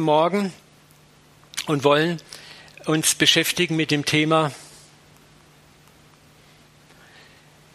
[0.00, 0.52] Morgen
[1.66, 2.20] und wollen
[2.86, 4.52] uns beschäftigen mit dem Thema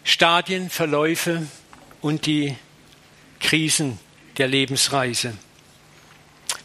[0.02, 1.46] Stadien, Verläufe
[2.00, 2.56] und die
[3.40, 3.98] Krisen
[4.38, 5.34] der Lebensreise.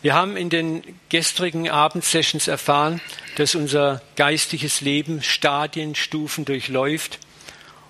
[0.02, 3.02] Wir haben in den gestrigen Abendsessions erfahren,
[3.36, 7.20] dass unser geistiges Leben Stadien, Stufen durchläuft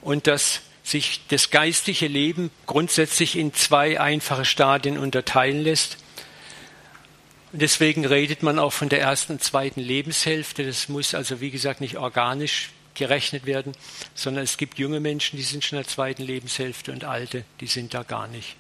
[0.01, 5.97] und dass sich das geistige Leben grundsätzlich in zwei einfache Stadien unterteilen lässt.
[7.52, 10.65] Und deswegen redet man auch von der ersten und zweiten Lebenshälfte.
[10.65, 13.73] Das muss also, wie gesagt, nicht organisch gerechnet werden,
[14.14, 17.68] sondern es gibt junge Menschen, die sind schon in der zweiten Lebenshälfte und alte, die
[17.68, 18.56] sind da gar nicht.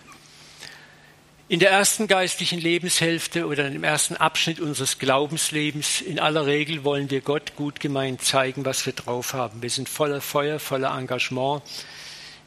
[1.49, 7.09] In der ersten geistlichen Lebenshälfte oder im ersten Abschnitt unseres Glaubenslebens, in aller Regel wollen
[7.09, 9.61] wir Gott gut gemeint zeigen, was wir drauf haben.
[9.61, 11.63] Wir sind voller Feuer, voller Engagement.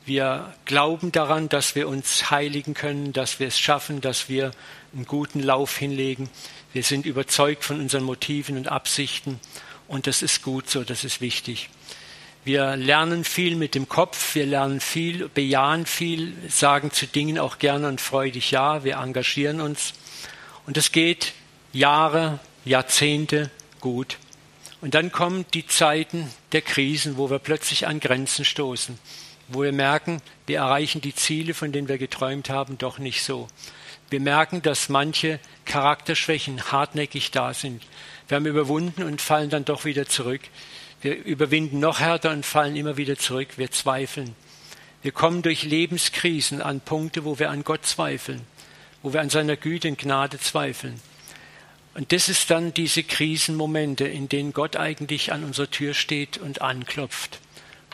[0.05, 4.53] Wir glauben daran, dass wir uns heiligen können, dass wir es schaffen, dass wir
[4.95, 6.29] einen guten Lauf hinlegen.
[6.73, 9.41] Wir sind überzeugt von unseren Motiven und Absichten
[9.89, 11.69] und das ist gut so, das ist wichtig.
[12.45, 17.59] Wir lernen viel mit dem Kopf, wir lernen viel, bejahen viel, sagen zu Dingen auch
[17.59, 19.95] gerne und freudig Ja, wir engagieren uns.
[20.67, 21.35] Und es geht
[21.73, 24.19] Jahre, Jahrzehnte gut.
[24.81, 28.99] Und dann kommen die Zeiten der Krisen, wo wir plötzlich an Grenzen stoßen,
[29.47, 33.47] wo wir merken, wir erreichen die Ziele, von denen wir geträumt haben, doch nicht so.
[34.13, 37.83] Wir merken, dass manche Charakterschwächen hartnäckig da sind.
[38.29, 40.43] Wir haben überwunden und fallen dann doch wieder zurück.
[41.01, 43.57] Wir überwinden noch härter und fallen immer wieder zurück.
[43.57, 44.37] Wir zweifeln.
[45.01, 48.43] Wir kommen durch Lebenskrisen an Punkte, wo wir an Gott zweifeln,
[49.01, 51.01] wo wir an seiner Güte und Gnade zweifeln.
[51.95, 56.61] Und das ist dann diese Krisenmomente, in denen Gott eigentlich an unserer Tür steht und
[56.61, 57.41] anklopft.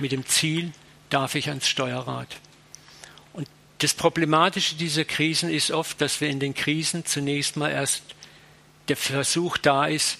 [0.01, 0.73] Mit dem Ziel,
[1.11, 2.41] darf ich ans Steuerrad.
[3.79, 8.03] Das Problematische dieser Krisen ist oft, dass wir in den Krisen zunächst mal erst
[8.89, 10.19] der Versuch da ist,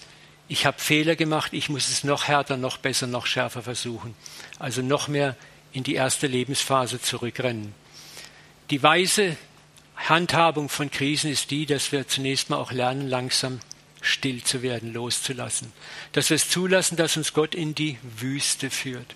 [0.51, 4.15] ich habe Fehler gemacht, ich muss es noch härter, noch besser, noch schärfer versuchen.
[4.57, 5.35] Also noch mehr
[5.71, 7.75] in die erste Lebensphase zurückrennen.
[8.71, 9.37] Die weise
[9.95, 13.59] Handhabung von Krisen ist die, dass wir zunächst mal auch lernen, langsam
[14.01, 15.71] still zu werden, loszulassen.
[16.13, 19.15] Dass wir es zulassen, dass uns Gott in die Wüste führt.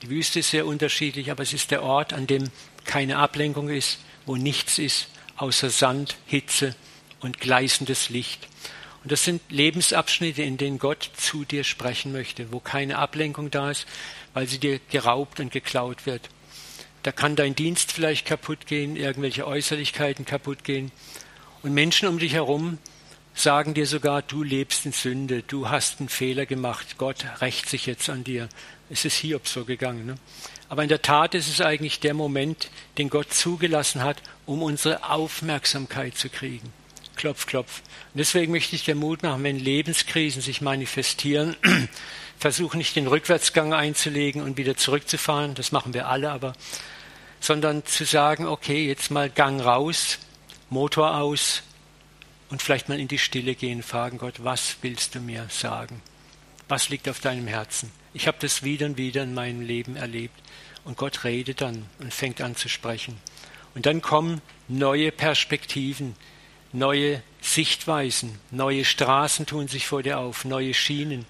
[0.00, 2.50] Die Wüste ist sehr unterschiedlich, aber es ist der Ort, an dem
[2.84, 6.74] keine Ablenkung ist, wo nichts ist, außer Sand, Hitze
[7.20, 8.48] und gleißendes Licht.
[9.02, 13.70] Und das sind Lebensabschnitte, in denen Gott zu dir sprechen möchte, wo keine Ablenkung da
[13.70, 13.86] ist,
[14.32, 16.28] weil sie dir geraubt und geklaut wird.
[17.02, 20.92] Da kann dein Dienst vielleicht kaputt gehen, irgendwelche Äußerlichkeiten kaputt gehen.
[21.62, 22.78] Und Menschen um dich herum
[23.34, 27.86] sagen dir sogar, du lebst in Sünde, du hast einen Fehler gemacht, Gott rächt sich
[27.86, 28.48] jetzt an dir.
[28.88, 30.06] Es ist Hiob so gegangen.
[30.06, 30.14] Ne?
[30.72, 35.10] Aber in der Tat ist es eigentlich der Moment, den Gott zugelassen hat, um unsere
[35.10, 36.72] Aufmerksamkeit zu kriegen.
[37.14, 37.82] Klopf, klopf.
[38.14, 41.56] Und deswegen möchte ich dir Mut machen, wenn Lebenskrisen sich manifestieren,
[42.38, 46.54] versuche nicht den Rückwärtsgang einzulegen und wieder zurückzufahren, das machen wir alle, aber,
[47.38, 50.20] sondern zu sagen, okay, jetzt mal Gang raus,
[50.70, 51.64] Motor aus
[52.48, 56.00] und vielleicht mal in die Stille gehen, fragen Gott, was willst du mir sagen?
[56.68, 57.92] Was liegt auf deinem Herzen?
[58.14, 60.34] Ich habe das wieder und wieder in meinem Leben erlebt.
[60.84, 63.18] Und Gott redet dann und fängt an zu sprechen.
[63.74, 66.16] Und dann kommen neue Perspektiven,
[66.72, 71.24] neue Sichtweisen, neue Straßen tun sich vor dir auf, neue Schienen.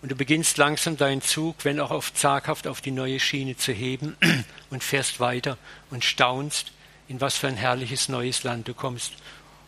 [0.00, 3.72] Und du beginnst langsam deinen Zug, wenn auch oft zaghaft, auf die neue Schiene zu
[3.72, 4.16] heben
[4.70, 5.58] und fährst weiter
[5.90, 6.72] und staunst,
[7.08, 9.12] in was für ein herrliches neues Land du kommst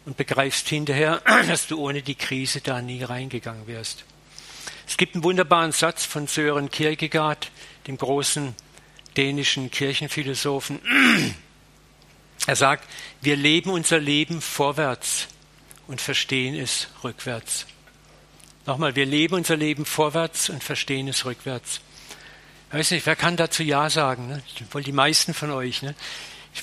[0.05, 4.05] und begreifst hinterher, dass du ohne die Krise da nie reingegangen wärst.
[4.87, 7.51] Es gibt einen wunderbaren Satz von Sören Kierkegaard,
[7.87, 8.55] dem großen
[9.17, 10.81] dänischen Kirchenphilosophen,
[12.47, 12.89] er sagt,
[13.21, 15.29] wir leben unser Leben vorwärts
[15.87, 17.67] und verstehen es rückwärts.
[18.67, 21.81] Nochmal, wir leben unser Leben vorwärts und verstehen es rückwärts.
[22.69, 24.29] Ich weiß nicht, wer kann dazu Ja sagen?
[24.29, 24.43] Ne?
[24.71, 25.83] Wohl die meisten von euch.
[25.83, 25.95] Ne?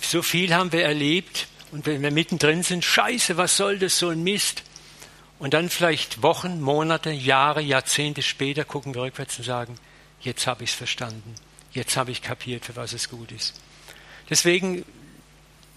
[0.02, 4.10] So viel haben wir erlebt und wenn wir mittendrin sind, scheiße, was soll das, so
[4.10, 4.64] ein Mist.
[5.40, 9.76] Und dann vielleicht Wochen, Monate, Jahre, Jahrzehnte später gucken wir rückwärts und sagen,
[10.20, 11.36] jetzt habe ich es verstanden.
[11.74, 13.54] Jetzt habe ich kapiert, für was es gut ist.
[14.30, 14.86] Deswegen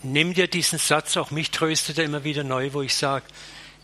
[0.03, 3.25] nimm dir diesen Satz, auch mich tröstet er immer wieder neu, wo ich sage,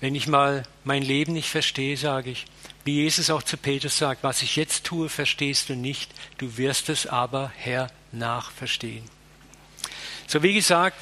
[0.01, 2.47] wenn ich mal mein Leben nicht verstehe, sage ich,
[2.85, 6.89] wie Jesus auch zu Petrus sagt, was ich jetzt tue, verstehst du nicht, du wirst
[6.89, 9.05] es aber hernach verstehen.
[10.27, 10.97] So wie gesagt,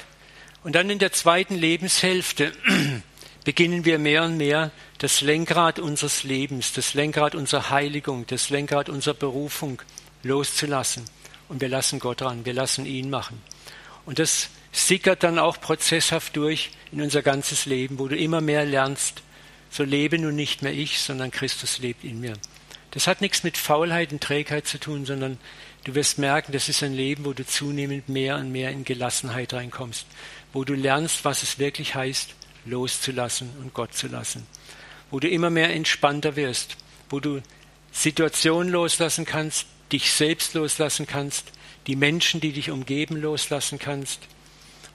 [0.63, 2.51] und dann in der zweiten Lebenshälfte
[3.45, 8.89] beginnen wir mehr und mehr das Lenkrad unseres Lebens, das Lenkrad unserer Heiligung, das Lenkrad
[8.89, 9.81] unserer Berufung
[10.23, 11.05] loszulassen.
[11.47, 13.41] Und wir lassen Gott ran, wir lassen ihn machen.
[14.05, 18.65] Und das sickert dann auch prozesshaft durch in unser ganzes Leben, wo du immer mehr
[18.65, 19.23] lernst,
[19.69, 22.33] so lebe nun nicht mehr ich, sondern Christus lebt in mir.
[22.91, 25.37] Das hat nichts mit Faulheit und Trägheit zu tun, sondern
[25.83, 29.53] du wirst merken, das ist ein Leben, wo du zunehmend mehr und mehr in Gelassenheit
[29.53, 30.05] reinkommst,
[30.53, 32.33] wo du lernst, was es wirklich heißt,
[32.65, 34.45] loszulassen und Gott zu lassen,
[35.11, 36.77] wo du immer mehr entspannter wirst,
[37.09, 37.41] wo du
[37.91, 41.51] Situationen loslassen kannst, dich selbst loslassen kannst,
[41.87, 44.21] die Menschen, die dich umgeben, loslassen kannst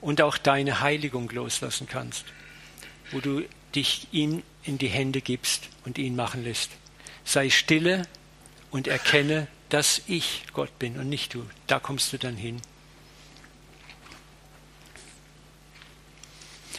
[0.00, 2.24] und auch deine Heiligung loslassen kannst,
[3.10, 3.42] wo du
[3.74, 6.70] dich ihm in die Hände gibst und ihn machen lässt.
[7.24, 8.06] Sei stille
[8.70, 11.44] und erkenne, dass ich Gott bin und nicht du.
[11.66, 12.60] Da kommst du dann hin.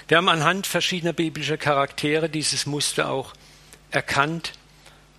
[0.08, 3.34] Wir haben anhand verschiedener biblischer Charaktere dieses Muster auch
[3.90, 4.54] erkannt,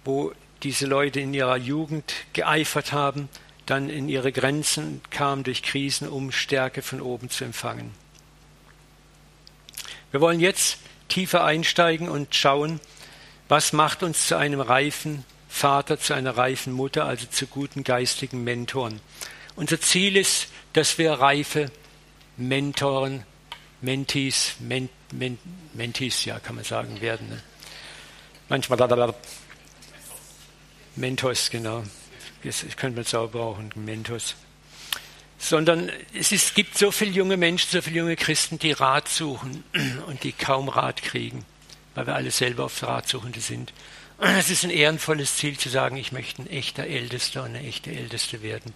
[0.04, 0.32] wo
[0.62, 3.28] diese Leute in ihrer Jugend geeifert haben,
[3.66, 7.92] dann in ihre Grenzen kamen durch Krisen, um Stärke von oben zu empfangen.
[10.12, 12.80] Wir wollen jetzt tiefer einsteigen und schauen,
[13.48, 18.44] was macht uns zu einem reifen Vater, zu einer reifen Mutter, also zu guten geistigen
[18.44, 19.00] Mentoren.
[19.54, 21.70] Unser Ziel ist, dass wir reife
[22.36, 23.24] Mentoren,
[23.80, 25.38] Mentees, Men, Men,
[25.72, 27.28] Mentees, ja, kann man sagen, werden.
[27.28, 27.42] Ne?
[28.48, 28.76] Manchmal
[30.96, 31.84] Mentos, genau.
[32.42, 34.34] Das könnte man es auch brauchen, Mentos.
[35.38, 39.64] Sondern es ist, gibt so viele junge Menschen, so viele junge Christen, die Rat suchen
[40.06, 41.44] und die kaum Rat kriegen,
[41.94, 43.72] weil wir alle selber auf Ratsuchende sind.
[44.18, 47.90] Es ist ein ehrenvolles Ziel zu sagen, ich möchte ein echter Ältester und eine echte
[47.90, 48.72] Älteste werden,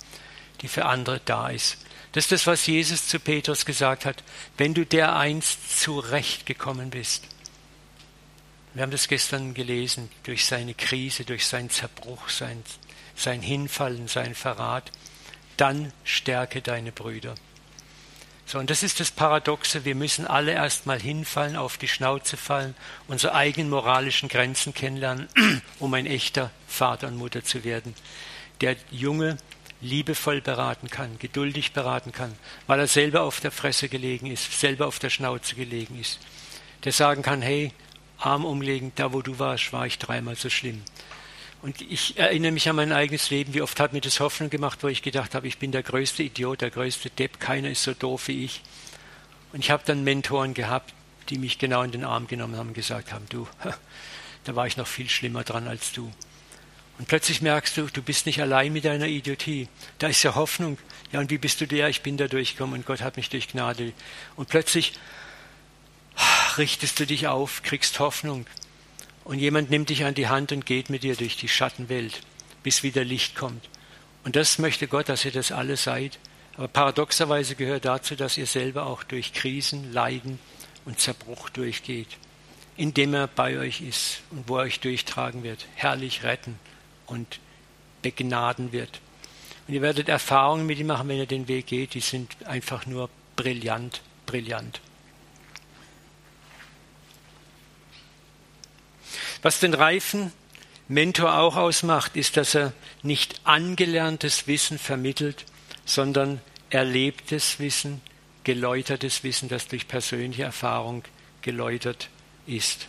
[0.60, 1.78] die für andere da ist.
[2.12, 4.22] Das ist das, was Jesus zu Petrus gesagt hat.
[4.58, 7.24] Wenn du der einst zurechtgekommen bist,
[8.74, 12.62] wir haben das gestern gelesen, durch seine Krise, durch seinen Zerbruch, sein,
[13.16, 14.92] sein Hinfallen, sein Verrat,
[15.56, 17.34] dann stärke deine Brüder.
[18.46, 22.74] So, und das ist das Paradoxe, wir müssen alle erstmal hinfallen, auf die Schnauze fallen,
[23.06, 25.28] unsere eigenen moralischen Grenzen kennenlernen,
[25.78, 27.94] um ein echter Vater und Mutter zu werden,
[28.60, 29.36] der Junge
[29.80, 32.34] liebevoll beraten kann, geduldig beraten kann,
[32.66, 36.18] weil er selber auf der Fresse gelegen ist, selber auf der Schnauze gelegen ist,
[36.84, 37.72] der sagen kann, hey,
[38.20, 40.82] Arm umlegen, da wo du warst, war ich dreimal so schlimm.
[41.62, 44.82] Und ich erinnere mich an mein eigenes Leben, wie oft hat mir das Hoffnung gemacht,
[44.82, 47.92] wo ich gedacht habe, ich bin der größte Idiot, der größte Depp, keiner ist so
[47.92, 48.62] doof wie ich.
[49.52, 50.94] Und ich habe dann Mentoren gehabt,
[51.28, 53.46] die mich genau in den Arm genommen haben und gesagt haben, du,
[54.44, 56.10] da war ich noch viel schlimmer dran als du.
[56.98, 59.68] Und plötzlich merkst du, du bist nicht allein mit deiner Idiotie.
[59.98, 60.76] Da ist ja Hoffnung.
[61.12, 61.88] Ja, und wie bist du der?
[61.88, 63.94] Ich bin da durchgekommen und Gott hat mich durch Gnade.
[64.36, 64.92] Und plötzlich
[66.58, 68.46] richtest du dich auf, kriegst Hoffnung
[69.24, 72.20] und jemand nimmt dich an die Hand und geht mit dir durch die Schattenwelt,
[72.62, 73.68] bis wieder Licht kommt.
[74.24, 76.18] Und das möchte Gott, dass ihr das alle seid.
[76.56, 80.38] Aber paradoxerweise gehört dazu, dass ihr selber auch durch Krisen, Leiden
[80.84, 82.08] und Zerbruch durchgeht,
[82.76, 86.58] indem er bei euch ist und wo er euch durchtragen wird, herrlich retten
[87.06, 87.38] und
[88.02, 89.00] begnaden wird.
[89.68, 92.86] Und ihr werdet Erfahrungen mit ihm machen, wenn ihr den Weg geht, die sind einfach
[92.86, 94.80] nur brillant, brillant.
[99.42, 100.32] Was den reifen
[100.88, 102.72] Mentor auch ausmacht, ist, dass er
[103.02, 105.46] nicht angelerntes Wissen vermittelt,
[105.84, 108.00] sondern erlebtes Wissen,
[108.44, 111.04] geläutertes Wissen, das durch persönliche Erfahrung
[111.42, 112.08] geläutert
[112.46, 112.88] ist.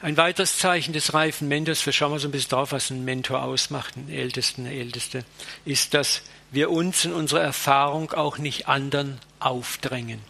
[0.00, 3.04] Ein weiteres Zeichen des reifen Mentors, wir schauen mal so ein bisschen drauf, was ein
[3.04, 5.24] Mentor ausmacht, einen Ältesten, eine Älteste,
[5.64, 6.22] ist, dass
[6.52, 10.20] wir uns in unserer Erfahrung auch nicht anderen aufdrängen.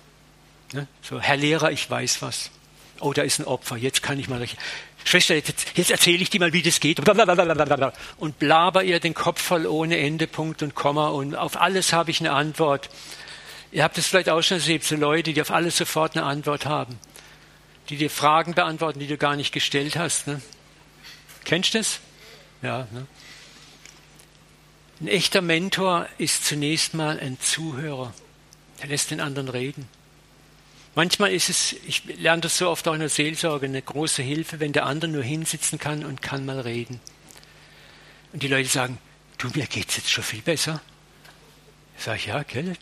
[0.72, 0.88] Ne?
[1.02, 2.50] So, Herr Lehrer, ich weiß was
[3.00, 4.46] oh, da ist ein Opfer, jetzt kann ich mal.
[5.04, 6.98] Schwester, jetzt, jetzt erzähle ich dir mal, wie das geht.
[8.18, 11.08] Und blaber ihr den Kopf voll ohne Ende, Punkt und Komma.
[11.08, 12.88] Und auf alles habe ich eine Antwort.
[13.70, 16.66] Ihr habt es vielleicht auch schon erlebt, so Leute, die auf alles sofort eine Antwort
[16.66, 16.98] haben.
[17.88, 20.26] Die dir Fragen beantworten, die du gar nicht gestellt hast.
[20.26, 20.40] Ne?
[21.44, 22.00] Kennst du das?
[22.62, 22.86] Ja.
[22.90, 23.06] Ne?
[25.00, 28.12] Ein echter Mentor ist zunächst mal ein Zuhörer.
[28.80, 29.88] Er lässt den anderen reden.
[30.98, 34.58] Manchmal ist es, ich lerne das so oft auch in der Seelsorge, eine große Hilfe,
[34.58, 36.98] wenn der andere nur hinsitzen kann und kann mal reden.
[38.32, 38.98] Und die Leute sagen,
[39.38, 40.82] du, mir geht es jetzt schon viel besser.
[41.96, 42.76] Ich sage, ja, gell.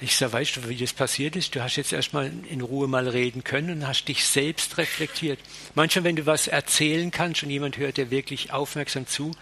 [0.00, 1.54] Ich sage, weißt du, wie das passiert ist?
[1.54, 5.38] Du hast jetzt erstmal in Ruhe mal reden können und hast dich selbst reflektiert.
[5.76, 9.36] Manchmal, wenn du was erzählen kannst und jemand hört dir wirklich aufmerksam zu,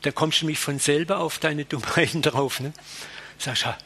[0.00, 2.60] dann kommst du nämlich von selber auf deine Dummheiten drauf.
[2.60, 2.72] Ne?
[3.36, 3.76] Sagst, ja,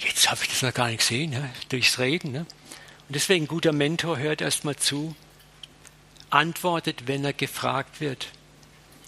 [0.00, 1.50] jetzt habe ich das noch gar nicht gesehen, ne?
[1.70, 2.30] durchs Reden.
[2.30, 2.44] Ne?
[3.08, 5.14] Und deswegen guter Mentor hört erstmal zu,
[6.30, 8.28] antwortet, wenn er gefragt wird,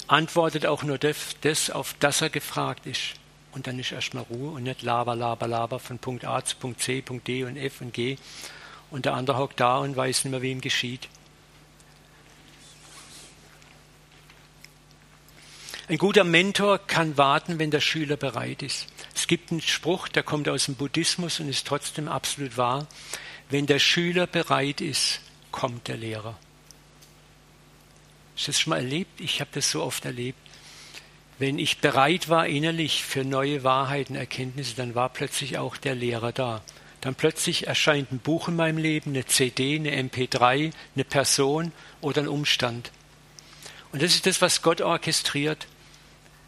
[0.06, 3.14] antwortet auch nur das, auf das er gefragt ist.
[3.52, 6.80] Und dann ist erstmal Ruhe und nicht laber, laber, laber von Punkt A zu Punkt
[6.82, 8.18] C, Punkt D und F und G.
[8.90, 11.08] Und der andere hockt da und weiß nicht mehr, wie ihm geschieht.
[15.88, 18.86] Ein guter Mentor kann warten, wenn der Schüler bereit ist.
[19.14, 22.86] Es gibt einen Spruch, der kommt aus dem Buddhismus und ist trotzdem absolut wahr.
[23.48, 25.20] Wenn der Schüler bereit ist,
[25.52, 26.36] kommt der Lehrer.
[28.34, 29.20] Hast du das schon mal erlebt?
[29.20, 30.38] Ich habe das so oft erlebt.
[31.38, 36.32] Wenn ich bereit war innerlich für neue Wahrheiten, Erkenntnisse, dann war plötzlich auch der Lehrer
[36.32, 36.62] da.
[37.02, 42.22] Dann plötzlich erscheint ein Buch in meinem Leben, eine CD, eine MP3, eine Person oder
[42.22, 42.90] ein Umstand.
[43.92, 45.66] Und das ist das, was Gott orchestriert.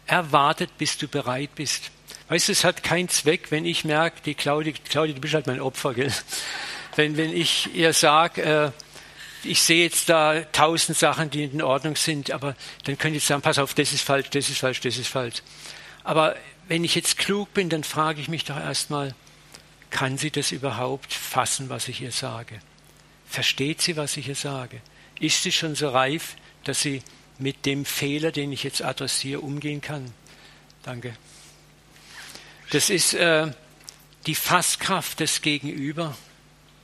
[0.05, 1.91] Er wartet, bis du bereit bist.
[2.27, 5.47] Weißt du, es hat keinen Zweck, wenn ich merke, die Claudia, Claudia, du bist halt
[5.47, 6.11] mein Opfer, gell?
[6.95, 8.71] Wenn, wenn ich ihr sage, äh,
[9.43, 13.41] ich sehe jetzt da tausend Sachen, die in Ordnung sind, aber dann könnt ihr sagen,
[13.41, 15.41] pass auf, das ist falsch, das ist falsch, das ist falsch.
[16.03, 16.35] Aber
[16.67, 19.15] wenn ich jetzt klug bin, dann frage ich mich doch erstmal,
[19.89, 22.59] kann sie das überhaupt fassen, was ich ihr sage?
[23.27, 24.81] Versteht sie, was ich ihr sage?
[25.19, 27.01] Ist sie schon so reif, dass sie
[27.37, 30.13] mit dem Fehler, den ich jetzt adressiere, umgehen kann?
[30.83, 31.15] Danke.
[32.71, 33.51] Das ist äh,
[34.25, 36.15] die Fasskraft des Gegenüber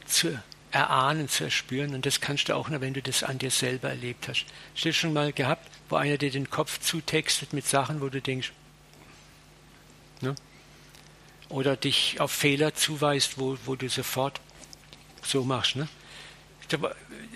[0.05, 0.39] zu
[0.71, 1.95] erahnen, zu erspüren.
[1.95, 4.45] Und das kannst du auch nur, wenn du das an dir selber erlebt hast.
[4.73, 8.09] Hast du das schon mal gehabt, wo einer dir den Kopf zutextet mit Sachen, wo
[8.09, 8.51] du denkst,
[10.21, 10.35] ne?
[11.49, 14.41] oder dich auf Fehler zuweist, wo, wo du sofort
[15.23, 15.75] so machst.
[15.75, 15.87] Ne?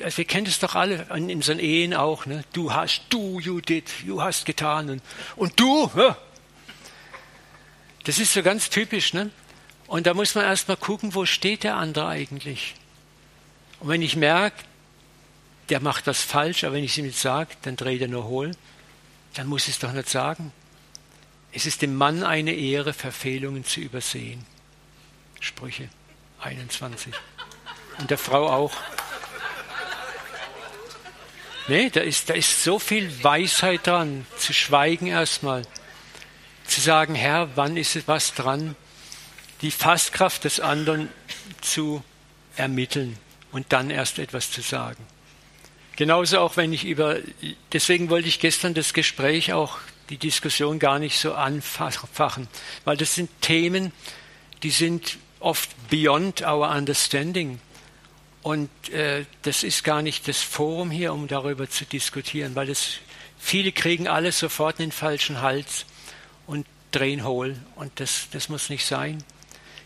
[0.04, 2.26] Also wir kennen das doch alle in unseren Ehen auch.
[2.26, 2.44] Ne?
[2.54, 4.90] Du hast, du, Judith, du hast getan.
[4.90, 5.04] Und,
[5.36, 6.18] und du, ja?
[8.04, 9.14] das ist so ganz typisch.
[9.14, 9.32] Ne?
[9.90, 12.76] Und da muss man erstmal gucken, wo steht der andere eigentlich.
[13.80, 14.64] Und wenn ich merke,
[15.70, 18.26] der macht was falsch, aber wenn ich es ihm nicht sage, dann dreht er nur
[18.26, 18.52] hohl,
[19.34, 20.52] dann muss ich es doch nicht sagen.
[21.52, 24.46] Es ist dem Mann eine Ehre, Verfehlungen zu übersehen.
[25.40, 25.90] Sprüche
[26.40, 27.12] 21.
[27.98, 28.74] Und der Frau auch.
[31.68, 35.64] Nee, da ist, da ist so viel Weisheit dran, zu schweigen erstmal.
[36.68, 38.76] Zu sagen, Herr, wann ist was dran?
[39.62, 41.10] Die Fasskraft des anderen
[41.62, 42.04] zu
[42.56, 43.18] ermitteln
[43.52, 45.06] und dann erst etwas zu sagen.
[45.96, 47.18] Genauso auch wenn ich über,
[47.74, 52.48] deswegen wollte ich gestern das Gespräch auch die Diskussion gar nicht so anfachen,
[52.86, 53.92] weil das sind Themen,
[54.64, 57.60] die sind oft beyond our understanding.
[58.42, 62.94] Und äh, das ist gar nicht das Forum hier, um darüber zu diskutieren, weil das,
[63.38, 65.86] viele kriegen alles sofort in den falschen Hals
[66.48, 67.58] und drehen hohl.
[67.76, 69.24] Und das, das muss nicht sein.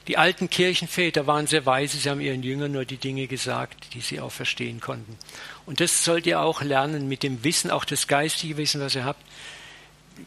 [0.07, 4.01] Die alten Kirchenväter waren sehr weise, sie haben ihren Jüngern nur die Dinge gesagt, die
[4.01, 5.17] sie auch verstehen konnten.
[5.65, 9.05] Und das sollt ihr auch lernen mit dem Wissen, auch das geistige Wissen, was ihr
[9.05, 9.23] habt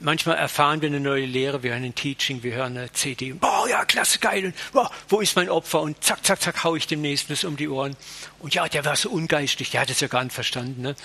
[0.01, 3.67] manchmal erfahren wir eine neue Lehre, wir hören ein Teaching, wir hören eine CD, boah,
[3.69, 5.81] ja, klasse, geil, und boah, wo ist mein Opfer?
[5.81, 7.97] Und zack, zack, zack, hau ich dem Nächsten das um die Ohren.
[8.39, 10.83] Und ja, der war so ungeistig, der hat es ja gar nicht verstanden.
[10.83, 10.97] Ne?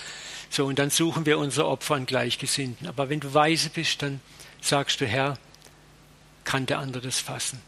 [0.49, 2.87] So, und dann suchen wir unsere Opfer an Gleichgesinnten.
[2.87, 4.19] Aber wenn du weise bist, dann
[4.61, 5.37] sagst du, Herr,
[6.43, 7.61] kann der andere das fassen?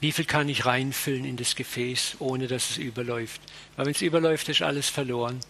[0.00, 3.40] Wie viel kann ich reinfüllen in das Gefäß, ohne dass es überläuft?
[3.76, 5.40] Weil wenn es überläuft, ist alles verloren.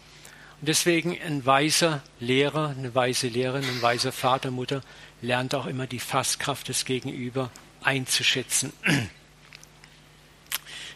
[0.60, 4.80] Und deswegen ein weiser Lehrer, eine weise Lehrerin, ein weiser Vater, Mutter
[5.20, 7.50] lernt auch immer die Fasskraft des Gegenüber
[7.82, 8.72] einzuschätzen.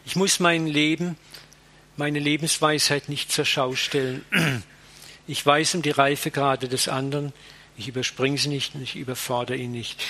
[0.04, 1.16] Ich muss mein Leben,
[1.96, 4.24] meine Lebensweisheit nicht zur Schau stellen.
[5.28, 7.32] Ich weiß um die Reifegrade des anderen,
[7.76, 10.02] ich überspringe sie nicht und ich überfordere ihn nicht.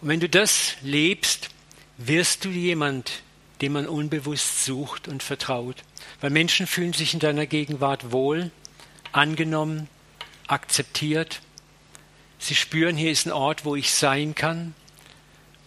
[0.00, 1.50] Und wenn du das lebst,
[1.98, 3.22] wirst du jemand,
[3.60, 5.76] den man unbewusst sucht und vertraut.
[6.20, 8.50] Weil Menschen fühlen sich in deiner Gegenwart wohl,
[9.12, 9.88] angenommen,
[10.46, 11.40] akzeptiert.
[12.38, 14.74] Sie spüren, hier ist ein Ort, wo ich sein kann,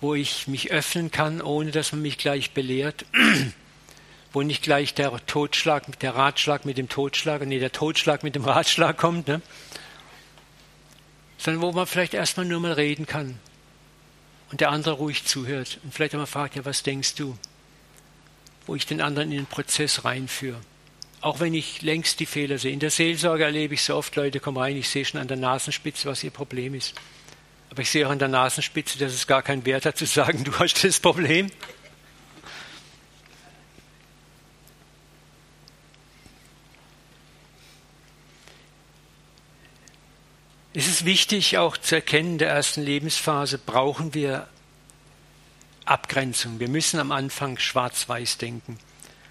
[0.02, 3.06] wo ich mich öffnen kann, ohne dass man mich gleich belehrt,
[4.34, 8.46] wo nicht gleich der Totschlag, der Ratschlag mit dem Totschlag, nee, der Totschlag mit dem
[8.46, 9.42] Ratschlag kommt, ne?
[11.40, 13.40] sondern wo man vielleicht erstmal nur mal reden kann
[14.52, 17.38] und der andere ruhig zuhört und vielleicht einmal fragt, ja, was denkst du?
[18.70, 20.62] wo ich den anderen in den Prozess reinführe.
[21.22, 22.72] Auch wenn ich längst die Fehler sehe.
[22.72, 25.38] In der Seelsorge erlebe ich so oft, Leute kommen rein, ich sehe schon an der
[25.38, 26.94] Nasenspitze, was ihr Problem ist.
[27.72, 30.44] Aber ich sehe auch an der Nasenspitze, dass es gar keinen Wert hat zu sagen,
[30.44, 31.50] du hast das Problem.
[40.80, 44.48] Es ist wichtig auch zu erkennen, in der ersten Lebensphase brauchen wir
[45.84, 46.62] Abgrenzung.
[46.62, 48.80] Wir müssen am Anfang schwarz-weiß denken,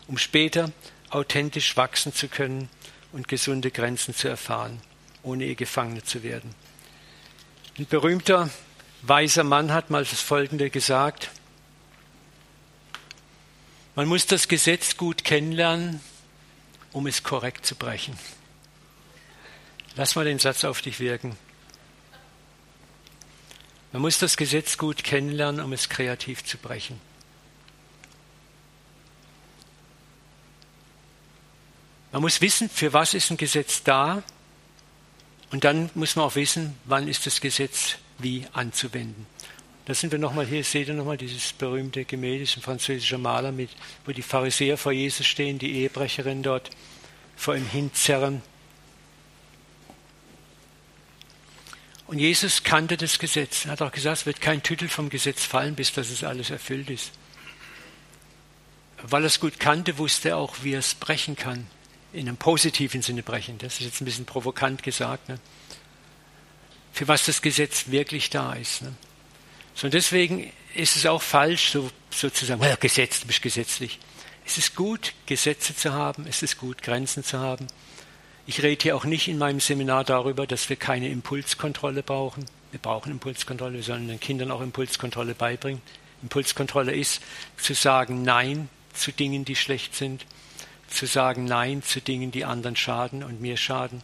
[0.08, 0.70] um später
[1.08, 2.68] authentisch wachsen zu können
[3.12, 4.82] und gesunde Grenzen zu erfahren,
[5.22, 6.54] ohne ihr Gefangener zu werden.
[7.78, 8.50] Ein berühmter
[9.00, 11.30] weiser Mann hat mal das Folgende gesagt.
[13.94, 16.02] Man muss das Gesetz gut kennenlernen,
[16.92, 18.18] um es korrekt zu brechen.
[19.98, 21.36] Lass mal den Satz auf dich wirken.
[23.90, 27.00] Man muss das Gesetz gut kennenlernen, um es kreativ zu brechen.
[32.12, 34.22] Man muss wissen, für was ist ein Gesetz da
[35.50, 39.26] und dann muss man auch wissen, wann ist das Gesetz wie anzuwenden.
[39.86, 43.70] Da sind wir nochmal hier, seht ihr nochmal dieses berühmte Gemälde, ein französischer Maler, mit,
[44.06, 46.70] wo die Pharisäer vor Jesus stehen, die Ehebrecherin dort
[47.36, 48.42] vor ihm hinzerren.
[52.08, 53.66] Und Jesus kannte das Gesetz.
[53.66, 56.48] Er hat auch gesagt, es wird kein Tüttel vom Gesetz fallen, bis das es alles
[56.48, 57.12] erfüllt ist.
[59.02, 61.66] Weil er es gut kannte, wusste er auch, wie er es brechen kann.
[62.14, 63.58] In einem positiven Sinne brechen.
[63.58, 65.28] Das ist jetzt ein bisschen provokant gesagt.
[65.28, 65.38] Ne?
[66.94, 68.80] Für was das Gesetz wirklich da ist.
[68.80, 68.94] Ne?
[69.74, 73.98] So, und deswegen ist es auch falsch, so, sozusagen, well, Gesetz, du bist gesetzlich.
[74.46, 76.26] Es ist gut, Gesetze zu haben.
[76.26, 77.66] Es ist gut, Grenzen zu haben.
[78.48, 82.46] Ich rede hier auch nicht in meinem Seminar darüber, dass wir keine Impulskontrolle brauchen.
[82.70, 85.82] Wir brauchen Impulskontrolle, wir sollen den Kindern auch Impulskontrolle beibringen.
[86.22, 87.20] Impulskontrolle ist
[87.58, 90.24] zu sagen Nein zu Dingen, die schlecht sind,
[90.88, 94.00] zu sagen Nein zu Dingen, die anderen schaden und mir schaden,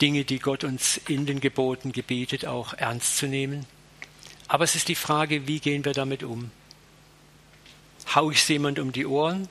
[0.00, 3.66] Dinge, die Gott uns in den Geboten gebietet, auch ernst zu nehmen.
[4.46, 6.50] Aber es ist die Frage, wie gehen wir damit um?
[8.14, 9.50] Hau ich jemand um die Ohren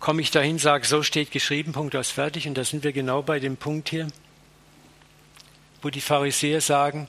[0.00, 2.48] komme ich dahin, sage, so steht geschrieben, Punkt aus fertig.
[2.48, 4.08] Und da sind wir genau bei dem Punkt hier,
[5.82, 7.08] wo die Pharisäer sagen,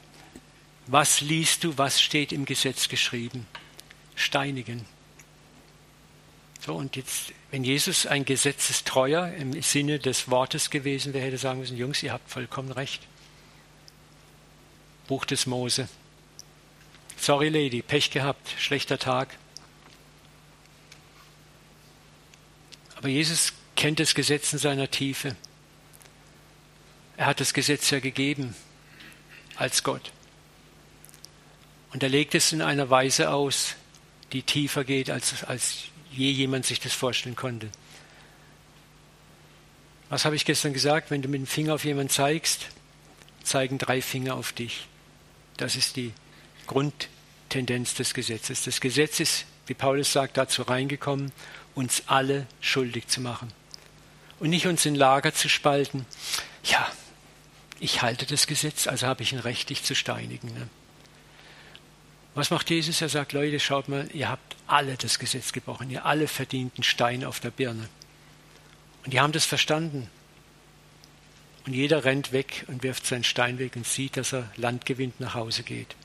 [0.87, 3.47] was liest du, was steht im Gesetz geschrieben?
[4.15, 4.85] Steinigen.
[6.59, 11.59] So, und jetzt, wenn Jesus ein Gesetzestreuer im Sinne des Wortes gewesen wäre, hätte sagen
[11.59, 13.01] müssen, Jungs, ihr habt vollkommen recht.
[15.07, 15.87] Buch des Mose.
[17.17, 19.37] Sorry, Lady, Pech gehabt, schlechter Tag.
[23.01, 25.35] Aber Jesus kennt das Gesetz in seiner Tiefe.
[27.17, 28.53] Er hat das Gesetz ja gegeben
[29.55, 30.11] als Gott.
[31.91, 33.73] Und er legt es in einer Weise aus,
[34.33, 37.69] die tiefer geht, als, als je jemand sich das vorstellen konnte.
[40.09, 41.09] Was habe ich gestern gesagt?
[41.09, 42.67] Wenn du mit dem Finger auf jemanden zeigst,
[43.41, 44.85] zeigen drei Finger auf dich.
[45.57, 46.13] Das ist die
[46.67, 48.63] Grundtendenz des Gesetzes.
[48.63, 51.31] Das Gesetz ist, wie Paulus sagt, dazu reingekommen,
[51.75, 53.51] uns alle schuldig zu machen.
[54.39, 56.05] Und nicht uns in Lager zu spalten.
[56.63, 56.91] Ja,
[57.79, 60.53] ich halte das Gesetz, also habe ich ein Recht, dich zu steinigen.
[60.53, 60.67] Ne?
[62.33, 63.01] Was macht Jesus?
[63.01, 67.25] Er sagt, Leute, schaut mal, ihr habt alle das Gesetz gebrochen, ihr alle verdienten Stein
[67.25, 67.89] auf der Birne.
[69.03, 70.09] Und die haben das verstanden.
[71.65, 75.19] Und jeder rennt weg und wirft seinen Stein weg und sieht, dass er Land gewinnt,
[75.19, 75.95] nach Hause geht.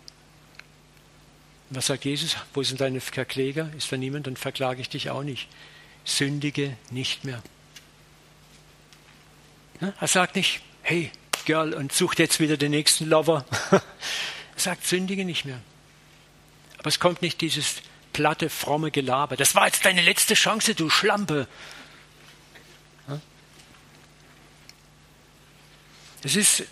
[1.71, 2.37] Was sagt Jesus?
[2.55, 3.71] Wo sind deine Verkläger?
[3.77, 4.27] Ist da niemand?
[4.27, 5.49] Dann verklage ich dich auch nicht.
[6.05, 7.43] Sündige nicht mehr.
[10.01, 11.11] Er sagt nicht, hey,
[11.45, 13.45] Girl, und sucht jetzt wieder den nächsten Lover.
[13.71, 13.83] er
[14.57, 15.61] sagt, sündige nicht mehr.
[16.79, 17.77] Aber es kommt nicht dieses
[18.13, 19.37] platte, fromme Gelaber.
[19.37, 21.49] Das war jetzt deine letzte Chance, du Schlampe.
[26.23, 26.65] Es ist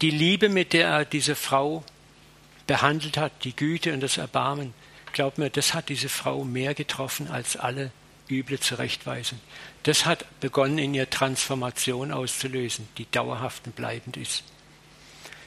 [0.00, 1.84] die Liebe, mit der er diese Frau
[2.66, 4.74] behandelt hat, die Güte und das Erbarmen,
[5.12, 7.92] glaubt mir, das hat diese Frau mehr getroffen als alle
[8.30, 9.38] üble Zurechtweisung.
[9.82, 14.44] Das hat begonnen, in ihr Transformation auszulösen, die dauerhaft und bleibend ist.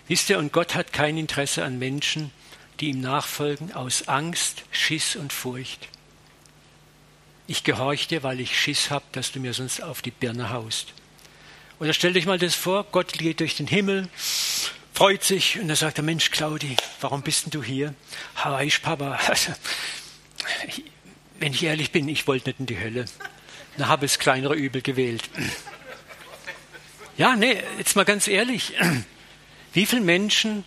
[0.08, 2.32] Wisst ihr, und Gott hat kein Interesse an Menschen,
[2.80, 5.90] die ihm nachfolgen aus Angst, Schiss und Furcht.
[7.48, 10.94] Ich gehorche dir, weil ich Schiss habe, dass du mir sonst auf die Birne haust.
[11.80, 14.10] Oder stell dich mal das vor, Gott geht durch den Himmel,
[14.98, 17.94] freut sich und dann sagt der Mensch, Claudi, warum bist denn du hier?
[18.36, 19.20] Hawaii, Papa.
[19.28, 19.54] Also,
[21.38, 23.06] wenn ich ehrlich bin, ich wollte nicht in die Hölle.
[23.78, 25.30] Dann habe ich das kleinere Übel gewählt.
[27.16, 28.74] Ja, nee, jetzt mal ganz ehrlich.
[29.72, 30.64] Wie viele Menschen,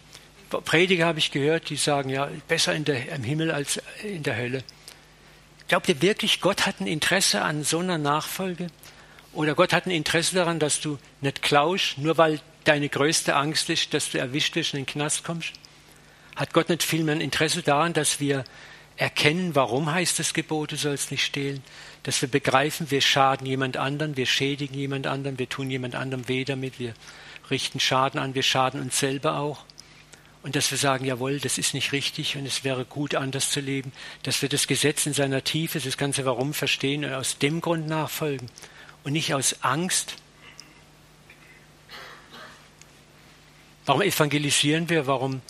[0.48, 4.36] Prediger habe ich gehört, die sagen, ja, besser in der, im Himmel als in der
[4.36, 4.62] Hölle.
[5.66, 8.68] Glaubt ihr wirklich, Gott hat ein Interesse an so einer Nachfolge?
[9.32, 13.70] Oder Gott hat ein Interesse daran, dass du nicht klaust, nur weil deine größte Angst
[13.70, 15.52] ist, dass du erwischt wirst und in den Knast kommst?
[16.36, 18.44] Hat Gott nicht vielmehr ein Interesse daran, dass wir
[18.96, 21.62] erkennen, warum heißt das Gebot, du sollst nicht stehlen?
[22.02, 26.28] Dass wir begreifen, wir schaden jemand anderen, wir schädigen jemand anderen, wir tun jemand anderem
[26.28, 26.94] weh damit, wir
[27.50, 29.64] richten Schaden an, wir schaden uns selber auch.
[30.42, 33.60] Und dass wir sagen, jawohl, das ist nicht richtig und es wäre gut, anders zu
[33.60, 33.92] leben.
[34.22, 37.86] Dass wir das Gesetz in seiner Tiefe, das ganze Warum verstehen und aus dem Grund
[37.86, 38.48] nachfolgen
[39.04, 40.14] und nicht aus Angst,
[43.86, 45.06] Warum evangelisieren wir?
[45.06, 45.40] Warum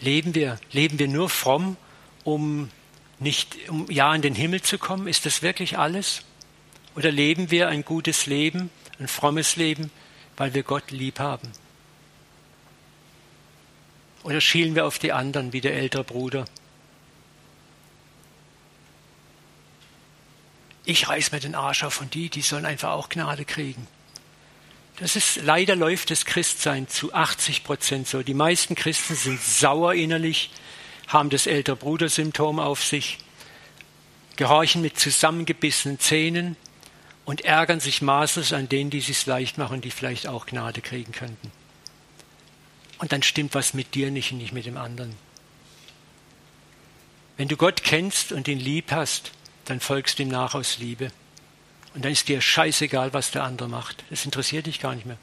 [0.00, 0.58] leben wir?
[0.72, 1.76] Leben wir nur fromm,
[2.24, 2.70] um
[3.18, 5.06] nicht, um ja in den Himmel zu kommen?
[5.06, 6.22] Ist das wirklich alles?
[6.94, 9.90] Oder leben wir ein gutes Leben, ein frommes Leben,
[10.36, 11.50] weil wir Gott lieb haben?
[14.22, 16.46] Oder schielen wir auf die anderen wie der ältere Bruder?
[20.84, 23.86] Ich reiß mir den Arsch auf und die, die sollen einfach auch Gnade kriegen.
[24.98, 28.22] Das ist, leider läuft das Christsein zu 80 Prozent so.
[28.22, 30.50] Die meisten Christen sind sauer innerlich,
[31.06, 33.18] haben das ältere Bruder-Symptom auf sich,
[34.36, 36.56] gehorchen mit zusammengebissenen Zähnen
[37.26, 41.12] und ärgern sich maßlos an denen, die es leicht machen, die vielleicht auch Gnade kriegen
[41.12, 41.52] könnten.
[42.98, 45.14] Und dann stimmt was mit dir nicht und nicht mit dem anderen.
[47.36, 49.32] Wenn du Gott kennst und ihn lieb hast,
[49.66, 51.12] dann folgst ihm nach aus Liebe.
[51.96, 54.04] Und dann ist dir scheißegal, was der andere macht.
[54.10, 55.16] Das interessiert dich gar nicht mehr.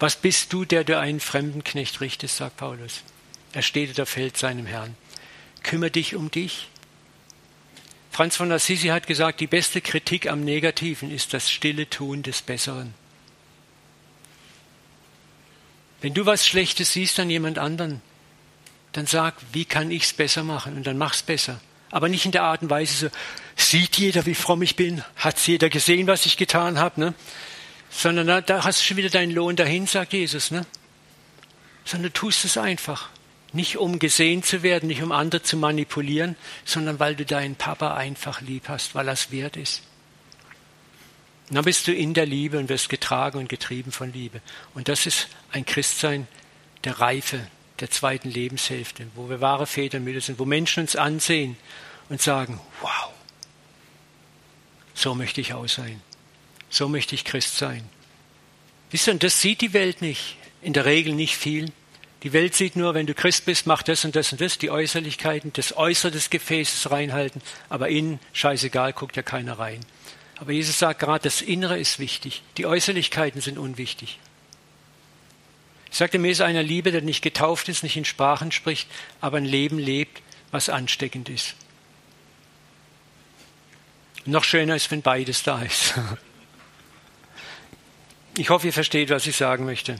[0.00, 3.04] Was bist du, der du einen fremden Knecht richtest, sagt Paulus.
[3.52, 4.96] Er steht oder fällt seinem Herrn.
[5.62, 6.66] Kümmer dich um dich.
[8.10, 12.42] Franz von Assisi hat gesagt, die beste Kritik am Negativen ist das stille Tun des
[12.42, 12.92] Besseren.
[16.00, 18.02] Wenn du was Schlechtes siehst an jemand anderen,
[18.92, 20.76] dann sag, wie kann ich es besser machen?
[20.76, 21.60] Und dann mach's besser.
[21.90, 23.08] Aber nicht in der Art und Weise so,
[23.56, 25.02] sieht jeder, wie fromm ich bin?
[25.16, 27.00] Hat jeder gesehen, was ich getan habe?
[27.00, 27.14] Ne?
[27.90, 30.50] Sondern da, da, hast du schon wieder deinen Lohn dahin, sagt Jesus.
[30.50, 30.66] Ne?
[31.84, 33.08] Sondern du tust es einfach.
[33.52, 37.94] Nicht um gesehen zu werden, nicht um andere zu manipulieren, sondern weil du deinen Papa
[37.94, 39.82] einfach lieb hast, weil er es wert ist.
[41.48, 44.40] Und dann bist du in der Liebe und wirst getragen und getrieben von Liebe.
[44.74, 46.26] Und das ist ein Christsein
[46.84, 47.46] der Reife,
[47.80, 51.56] der zweiten Lebenshälfte, wo wir wahre Väter und Mütter sind, wo Menschen uns ansehen
[52.08, 53.10] und sagen, wow,
[54.94, 56.00] so möchte ich auch sein.
[56.70, 57.88] So möchte ich Christ sein.
[58.90, 60.36] Wisst ihr, und das sieht die Welt nicht.
[60.62, 61.70] In der Regel nicht viel.
[62.22, 64.70] Die Welt sieht nur, wenn du Christ bist, mach das und das und das, die
[64.70, 69.80] Äußerlichkeiten, das Äußere des Gefäßes reinhalten, aber innen, scheißegal, guckt ja keiner rein.
[70.38, 72.42] Aber Jesus sagt gerade, das Innere ist wichtig.
[72.56, 74.18] Die Äußerlichkeiten sind unwichtig.
[75.96, 78.86] Ich sagte mir, ist einer Liebe, der nicht getauft ist, nicht in Sprachen spricht,
[79.22, 81.54] aber ein Leben lebt, was ansteckend ist.
[84.26, 85.94] Noch schöner ist, wenn beides da ist.
[88.36, 89.98] Ich hoffe, ihr versteht, was ich sagen möchte.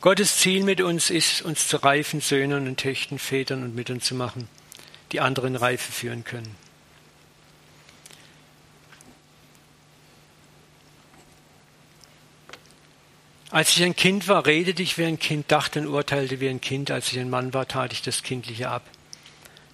[0.00, 4.14] Gottes Ziel mit uns ist, uns zu reifen Söhnen und Töchtern, Vätern und Müttern zu
[4.14, 4.48] machen
[5.12, 6.65] die anderen Reife führen können.
[13.56, 16.60] Als ich ein Kind war, redete ich wie ein Kind, dachte und urteilte wie ein
[16.60, 16.90] Kind.
[16.90, 18.82] Als ich ein Mann war, tat ich das Kindliche ab.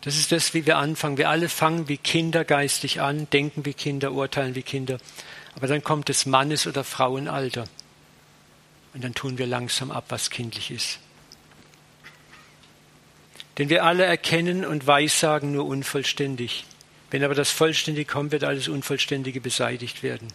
[0.03, 1.19] Das ist das, wie wir anfangen.
[1.19, 4.99] Wir alle fangen wie Kinder geistig an, denken wie Kinder, urteilen wie Kinder.
[5.57, 7.65] Aber dann kommt das Mannes- oder Frauenalter.
[8.95, 11.01] Und dann tun wir langsam ab, was kindlich ist.
[13.59, 16.67] Denn wir alle erkennen und weissagen nur unvollständig.
[17.11, 20.29] Wenn aber das Vollständige kommt, wird alles Unvollständige beseitigt werden.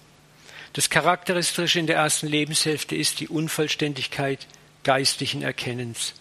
[0.77, 4.45] Das Charakteristische in der ersten Lebenshälfte ist die Unvollständigkeit
[4.83, 6.13] geistlichen Erkennens.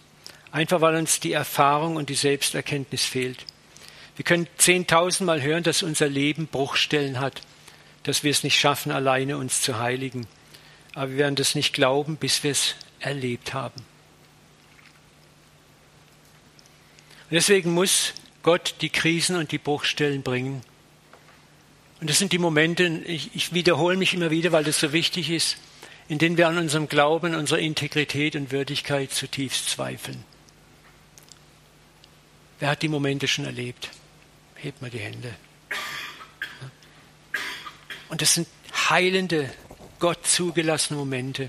[0.51, 3.45] Einfach weil uns die Erfahrung und die Selbsterkenntnis fehlt.
[4.15, 7.43] Wir können zehntausendmal hören, dass unser Leben Bruchstellen hat,
[8.01, 10.25] dass wir es nicht schaffen, alleine uns zu heiligen.
[10.95, 13.85] Aber wir werden das nicht glauben, bis wir es erlebt haben.
[17.29, 20.63] Und deswegen muss Gott die Krisen und die Bruchstellen bringen.
[21.99, 25.29] Und das sind die Momente, ich, ich wiederhole mich immer wieder, weil das so wichtig
[25.31, 25.57] ist,
[26.07, 30.23] in denen wir an unserem Glauben, unserer Integrität und Würdigkeit zutiefst zweifeln.
[32.59, 33.89] Wer hat die Momente schon erlebt?
[34.55, 35.35] Hebt mal die Hände.
[38.09, 38.47] Und das sind
[38.89, 39.51] heilende,
[39.99, 41.47] Gott zugelassene Momente,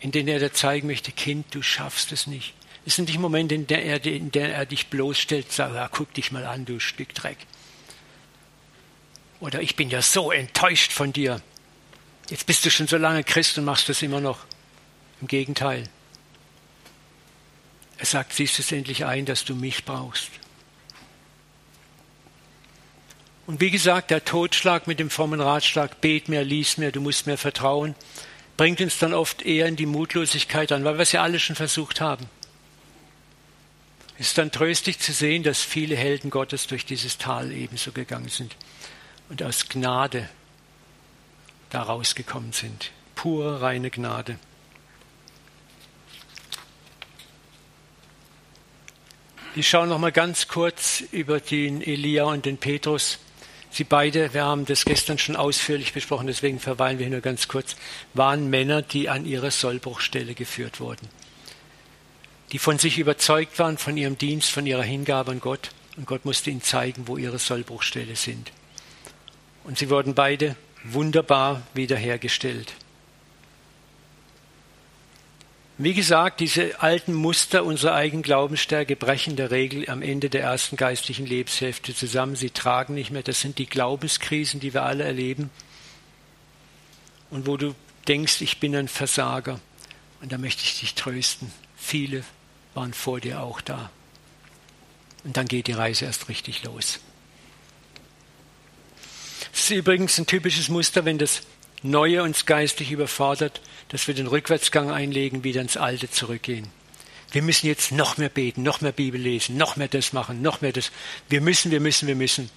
[0.00, 2.54] in denen er dir zeigen möchte, Kind, du schaffst es nicht.
[2.84, 6.32] Es sind nicht Momente, in denen er, der er dich bloßstellt, sagt, ja, guck dich
[6.32, 7.38] mal an, du Stück Dreck.
[9.40, 11.40] Oder ich bin ja so enttäuscht von dir.
[12.28, 14.40] Jetzt bist du schon so lange Christ und machst das immer noch.
[15.20, 15.84] Im Gegenteil.
[17.98, 20.30] Er sagt, siehst es endlich ein, dass du mich brauchst.
[23.46, 27.26] Und wie gesagt, der Totschlag mit dem frommen Ratschlag, bet mir, lies mir, du musst
[27.26, 27.94] mir vertrauen,
[28.56, 31.56] bringt uns dann oft eher in die Mutlosigkeit an, weil wir es ja alle schon
[31.56, 32.28] versucht haben.
[34.18, 38.28] Es ist dann tröstlich zu sehen, dass viele Helden Gottes durch dieses Tal ebenso gegangen
[38.28, 38.54] sind
[39.28, 40.28] und aus Gnade
[41.70, 42.90] da rausgekommen sind.
[43.14, 44.38] Pure, reine Gnade.
[49.54, 53.18] Ich schaue noch mal ganz kurz über den Elia und den Petrus.
[53.70, 57.48] Sie beide, wir haben das gestern schon ausführlich besprochen, deswegen verweilen wir hier nur ganz
[57.48, 57.76] kurz,
[58.14, 61.08] waren Männer, die an ihre Sollbruchstelle geführt wurden
[62.52, 65.70] die von sich überzeugt waren, von ihrem Dienst, von ihrer Hingabe an Gott.
[65.96, 68.52] Und Gott musste ihnen zeigen, wo ihre Sollbruchstelle sind.
[69.68, 72.72] Und sie wurden beide wunderbar wiederhergestellt.
[75.76, 80.78] Wie gesagt, diese alten Muster unserer eigenen Glaubensstärke brechen der Regel am Ende der ersten
[80.78, 82.34] geistlichen Lebenshälfte zusammen.
[82.34, 83.22] Sie tragen nicht mehr.
[83.22, 85.50] Das sind die Glaubenskrisen, die wir alle erleben.
[87.28, 87.74] Und wo du
[88.08, 89.60] denkst, ich bin ein Versager.
[90.22, 91.52] Und da möchte ich dich trösten.
[91.76, 92.24] Viele
[92.72, 93.90] waren vor dir auch da.
[95.24, 97.00] Und dann geht die Reise erst richtig los.
[99.58, 101.42] Es ist übrigens ein typisches Muster, wenn das
[101.82, 106.68] Neue uns geistig überfordert, dass wir den Rückwärtsgang einlegen, wieder ins Alte zurückgehen.
[107.32, 110.60] Wir müssen jetzt noch mehr beten, noch mehr Bibel lesen, noch mehr das machen, noch
[110.60, 110.92] mehr das.
[111.28, 112.50] Wir müssen, wir müssen, wir müssen.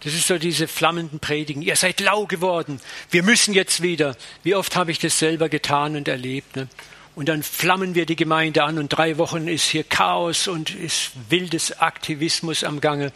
[0.00, 1.62] Das ist so diese flammenden Predigen.
[1.62, 2.80] Ihr seid lau geworden.
[3.10, 4.14] Wir müssen jetzt wieder.
[4.42, 6.54] Wie oft habe ich das selber getan und erlebt.
[6.54, 6.68] Ne?
[7.14, 11.12] Und dann flammen wir die Gemeinde an und drei Wochen ist hier Chaos und ist
[11.30, 13.10] wildes Aktivismus am Gange,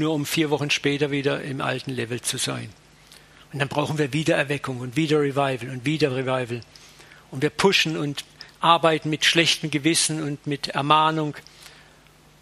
[0.00, 2.70] nur um vier Wochen später wieder im alten Level zu sein.
[3.52, 6.60] Und dann brauchen wir wieder Erweckung und wieder Revival und wieder Revival.
[7.30, 8.24] Und wir pushen und
[8.60, 11.36] arbeiten mit schlechtem Gewissen und mit Ermahnung.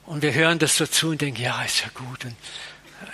[0.06, 2.24] Und wir hören das so zu und denken, ja, ist ja gut.
[2.24, 2.34] Und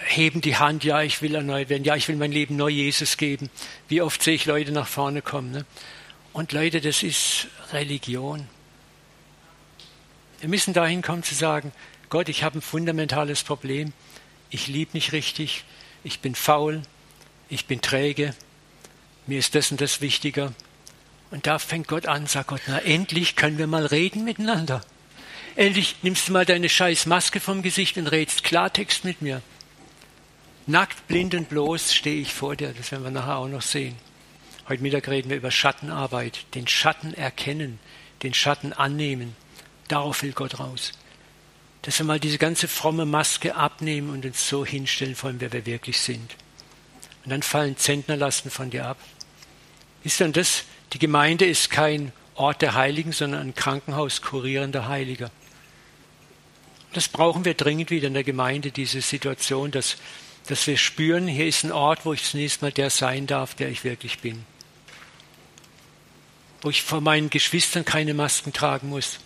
[0.07, 3.17] heben die Hand, ja, ich will erneuert werden, ja, ich will mein Leben neu Jesus
[3.17, 3.51] geben.
[3.89, 5.51] Wie oft sehe ich Leute nach vorne kommen.
[5.51, 5.67] Ne?
[6.33, 8.49] Und Leute, das ist Religion.
[10.41, 11.73] Wir müssen dahin kommen zu sagen,
[12.11, 13.93] Gott, ich habe ein fundamentales Problem.
[14.55, 15.65] Ich liebe nicht richtig.
[16.05, 16.83] Ich bin faul
[17.49, 18.35] ich bin träge,
[19.27, 20.53] mir ist das und das wichtiger.
[21.31, 24.83] Und da fängt Gott an, sagt Gott, na endlich können wir mal reden miteinander.
[25.57, 29.43] Endlich nimmst du mal deine scheiß Maske vom Gesicht und redest Klartext mit mir.
[30.67, 33.97] Nackt, blind und bloß stehe ich vor dir, das werden wir nachher auch noch sehen.
[34.69, 37.79] Heute Mittag reden wir über Schattenarbeit, den Schatten erkennen,
[38.23, 39.37] den Schatten annehmen.
[39.89, 40.93] Darauf will Gott raus.
[41.85, 45.53] Dass wir mal diese ganze fromme Maske abnehmen und uns so hinstellen, vor allem wer
[45.53, 46.35] wir wirklich sind.
[47.25, 48.99] Und dann fallen Zentnerlasten von dir ab.
[50.03, 55.31] Ist dann das, die Gemeinde ist kein Ort der Heiligen, sondern ein Krankenhaus kurierender Heiliger.
[56.95, 59.97] Das brauchen wir dringend wieder in der Gemeinde, diese Situation, dass,
[60.47, 63.69] dass wir spüren, hier ist ein Ort, wo ich zunächst mal der sein darf, der
[63.69, 64.45] ich wirklich bin.
[66.63, 69.19] Wo ich vor meinen Geschwistern keine Masken tragen muss.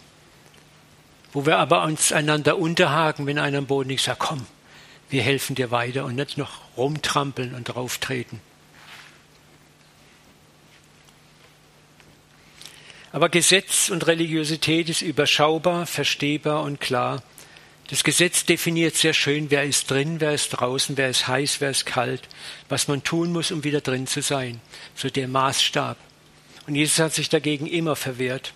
[1.33, 4.47] Wo wir aber uns einander unterhaken, wenn einer am Boden liegt, sagt, komm,
[5.11, 8.41] wir helfen dir weiter und nicht noch rumtrampeln und drauftreten.
[13.11, 17.23] Aber Gesetz und Religiosität ist überschaubar, verstehbar und klar.
[17.89, 21.71] Das Gesetz definiert sehr schön, wer ist drin, wer ist draußen, wer ist heiß, wer
[21.71, 22.29] ist kalt,
[22.69, 24.61] was man tun muss, um wieder drin zu sein.
[24.95, 25.97] So der Maßstab.
[26.67, 28.53] Und Jesus hat sich dagegen immer verwehrt.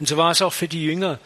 [0.00, 1.18] Und so war es auch für die Jünger.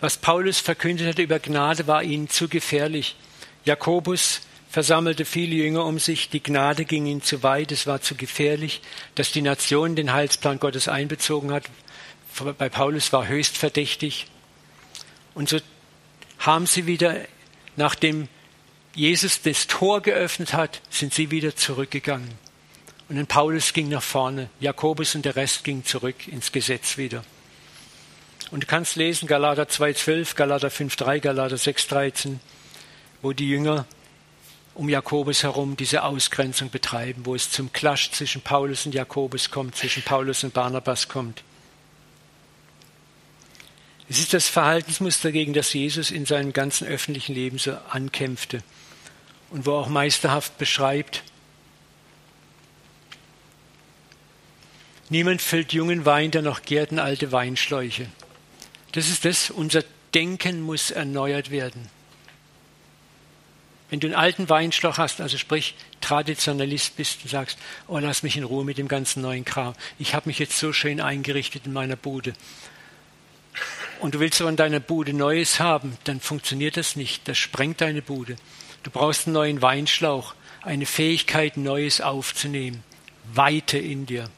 [0.00, 3.16] Was Paulus verkündet hat über Gnade, war ihnen zu gefährlich.
[3.64, 8.14] Jakobus versammelte viele Jünger um sich, die Gnade ging ihnen zu weit, es war zu
[8.14, 8.80] gefährlich,
[9.16, 11.64] dass die Nation den Heilsplan Gottes einbezogen hat.
[12.56, 14.26] Bei Paulus war höchst verdächtig.
[15.34, 15.58] Und so
[16.38, 17.16] haben sie wieder,
[17.76, 18.28] nachdem
[18.94, 22.30] Jesus das Tor geöffnet hat, sind sie wieder zurückgegangen.
[23.08, 27.24] Und dann Paulus ging nach vorne, Jakobus und der Rest ging zurück ins Gesetz wieder.
[28.50, 32.38] Und du kannst lesen Galater 2,12, Galater 5,3, Galater 6,13,
[33.22, 33.86] wo die Jünger
[34.74, 39.76] um Jakobus herum diese Ausgrenzung betreiben, wo es zum Clash zwischen Paulus und Jakobus kommt,
[39.76, 41.42] zwischen Paulus und Barnabas kommt.
[44.08, 48.62] Es ist das Verhaltensmuster, gegen das Jesus in seinem ganzen öffentlichen Leben so ankämpfte
[49.50, 51.22] und wo er auch meisterhaft beschreibt,
[55.12, 58.06] Niemand füllt jungen Wein, der noch gärten alte Weinschläuche.
[58.92, 61.88] Das ist das, unser Denken muss erneuert werden.
[63.88, 68.36] Wenn du einen alten Weinschlauch hast, also sprich Traditionalist bist und sagst, oh, lass mich
[68.36, 69.74] in Ruhe mit dem ganzen neuen Kram.
[69.98, 72.32] Ich habe mich jetzt so schön eingerichtet in meiner Bude.
[73.98, 77.26] Und du willst aber in deiner Bude Neues haben, dann funktioniert das nicht.
[77.26, 78.36] Das sprengt deine Bude.
[78.84, 82.82] Du brauchst einen neuen Weinschlauch, eine Fähigkeit, Neues aufzunehmen.
[83.32, 84.30] Weite in dir.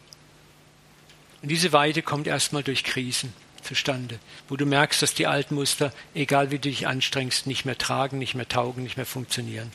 [1.42, 3.32] Und diese Weite kommt erstmal durch Krisen
[3.62, 7.79] zustande, wo du merkst, dass die alten Muster, egal wie du dich anstrengst, nicht mehr
[7.79, 9.70] tragen, nicht mehr taugen, nicht mehr funktionieren.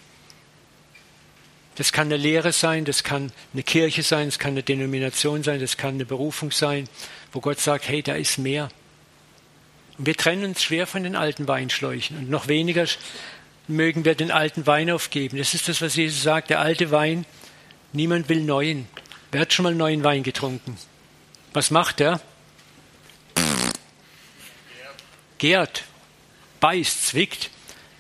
[1.76, 5.60] Das kann eine Lehre sein, das kann eine Kirche sein, das kann eine Denomination sein,
[5.60, 6.90] das kann eine Berufung sein,
[7.32, 8.70] wo Gott sagt, hey, da ist mehr.
[9.98, 12.86] Und wir trennen uns schwer von den alten Weinschläuchen und noch weniger
[13.68, 15.38] mögen wir den alten Wein aufgeben.
[15.38, 17.26] Das ist das, was Jesus sagt, der alte Wein,
[17.94, 18.88] niemand will neuen.
[19.32, 20.78] Wer hat schon mal neuen Wein getrunken?
[21.54, 22.22] Was macht er?
[25.38, 25.84] Gärt,
[26.60, 27.50] beißt, zwickt.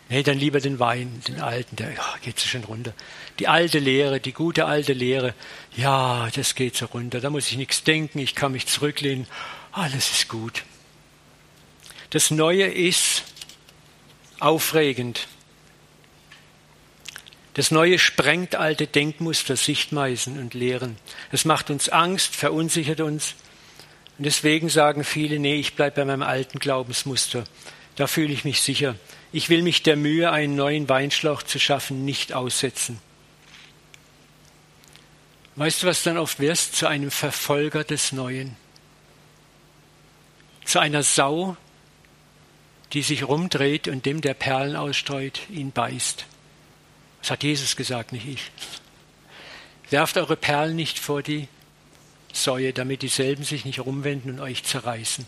[0.10, 2.93] Nee, dann lieber den Wein, den alten, der oh, geht so schön runter.
[3.39, 5.34] Die alte Lehre, die gute alte Lehre,
[5.76, 7.19] ja, das geht so runter.
[7.19, 9.28] Da muss ich nichts denken, ich kann mich zurücklehnen,
[9.73, 10.63] alles ist gut.
[12.12, 13.23] Das Neue ist
[14.39, 15.28] aufregend.
[17.54, 20.97] Das Neue sprengt alte Denkmuster, Sichtweisen und Lehren.
[21.32, 23.36] Es macht uns Angst, verunsichert uns.
[24.17, 27.43] Und deswegen sagen viele, nee, ich bleibe bei meinem alten Glaubensmuster.
[27.95, 28.95] Da fühle ich mich sicher.
[29.32, 32.99] Ich will mich der Mühe, einen neuen Weinschlauch zu schaffen, nicht aussetzen.
[35.56, 36.75] Weißt du, was dann oft wirst?
[36.75, 38.56] Zu einem Verfolger des Neuen.
[40.65, 41.58] Zu einer Sau,
[42.93, 46.25] die sich rumdreht und dem, der Perlen ausstreut, ihn beißt.
[47.21, 48.51] Das hat Jesus gesagt, nicht ich.
[49.89, 51.47] Werft eure Perlen nicht vor die
[52.43, 55.26] Säue, damit dieselben sich nicht rumwenden und euch zerreißen.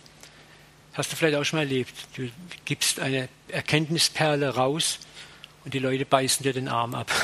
[0.94, 1.94] Hast du vielleicht auch schon mal erlebt.
[2.16, 2.30] Du
[2.66, 5.00] gibst eine Erkenntnisperle raus
[5.64, 7.12] und die Leute beißen dir den Arm ab.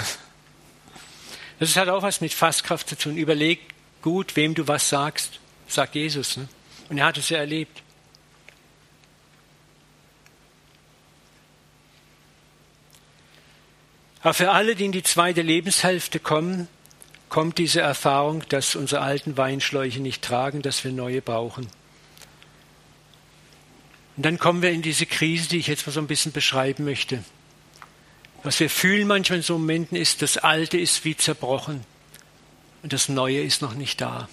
[1.57, 3.15] Das hat auch was mit Fasskraft zu tun.
[3.15, 3.61] Überleg
[4.01, 6.35] gut, wem du was sagst, sagt Jesus.
[6.35, 6.49] Ne?
[6.89, 7.81] Und er hat es ja erlebt.
[14.21, 16.67] Aber für alle, die in die zweite Lebenshälfte kommen,
[17.35, 21.67] kommt diese Erfahrung, dass unsere alten Weinschläuche nicht tragen, dass wir neue brauchen.
[24.15, 26.85] Und dann kommen wir in diese Krise, die ich jetzt mal so ein bisschen beschreiben
[26.85, 27.25] möchte.
[28.43, 31.83] Was wir fühlen manchmal in so Momenten ist, das Alte ist wie zerbrochen
[32.83, 34.29] und das Neue ist noch nicht da.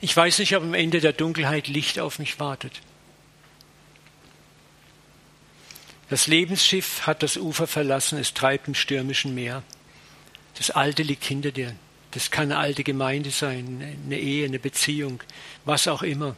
[0.00, 2.80] Ich weiß nicht, ob am Ende der Dunkelheit Licht auf mich wartet.
[6.08, 9.62] Das Lebensschiff hat das Ufer verlassen, es treibt im stürmischen Meer.
[10.56, 11.74] Das Alte liegt hinter dir.
[12.12, 15.22] Das kann eine alte Gemeinde sein, eine Ehe, eine Beziehung,
[15.64, 16.36] was auch immer.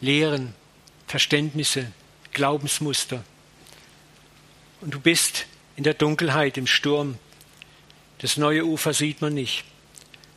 [0.00, 0.54] Lehren,
[1.08, 1.90] Verständnisse,
[2.32, 3.24] Glaubensmuster.
[4.80, 7.18] Und du bist in der Dunkelheit, im Sturm.
[8.18, 9.64] Das neue Ufer sieht man nicht.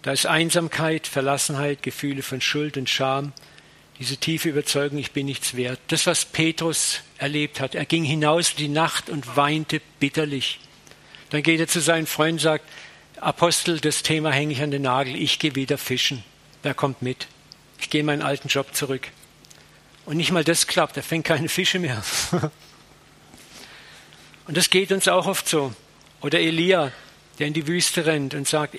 [0.01, 3.33] Da ist Einsamkeit, Verlassenheit, Gefühle von Schuld und Scham,
[4.01, 5.79] diese tiefe Überzeugung, ich bin nichts wert.
[5.89, 7.75] Das, was Petrus erlebt hat.
[7.75, 10.59] Er ging hinaus in die Nacht und weinte bitterlich.
[11.31, 12.65] Dann geht er zu seinen Freunden und sagt,
[13.19, 16.23] Apostel, das Thema hänge ich an den Nagel, ich gehe wieder fischen.
[16.63, 17.27] Wer kommt mit?
[17.79, 19.07] Ich gehe in meinen alten Job zurück.
[20.05, 22.03] Und nicht mal das klappt, er fängt keine Fische mehr.
[24.47, 25.73] und das geht uns auch oft so.
[26.21, 26.91] Oder Elia,
[27.39, 28.75] der in die Wüste rennt und sagt,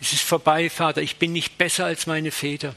[0.00, 2.74] es ist vorbei, Vater, ich bin nicht besser als meine Väter.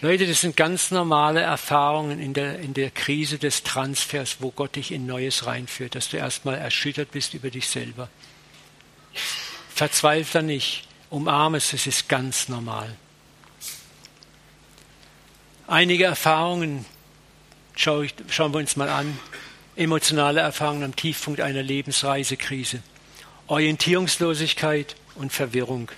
[0.00, 4.74] Leute, das sind ganz normale Erfahrungen in der, in der Krise des Transfers, wo Gott
[4.74, 8.08] dich in Neues reinführt, dass du erstmal erschüttert bist über dich selber.
[9.74, 12.96] Verzweifle nicht, umarme es, es ist ganz normal.
[15.66, 16.84] Einige Erfahrungen
[17.76, 19.18] schauen wir uns mal an.
[19.74, 22.82] Emotionale Erfahrungen am Tiefpunkt einer Lebensreisekrise.
[23.46, 25.90] Orientierungslosigkeit und Verwirrung.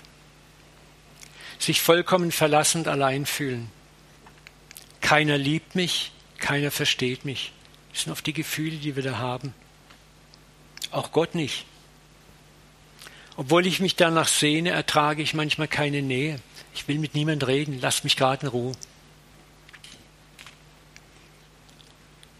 [1.59, 3.69] Sich vollkommen verlassen und allein fühlen.
[5.01, 7.51] Keiner liebt mich, keiner versteht mich.
[7.91, 9.53] Das sind oft die Gefühle, die wir da haben.
[10.91, 11.65] Auch Gott nicht.
[13.37, 16.39] Obwohl ich mich danach sehne, ertrage ich manchmal keine Nähe.
[16.73, 18.71] Ich will mit niemand reden, lass mich gerade in Ruhe.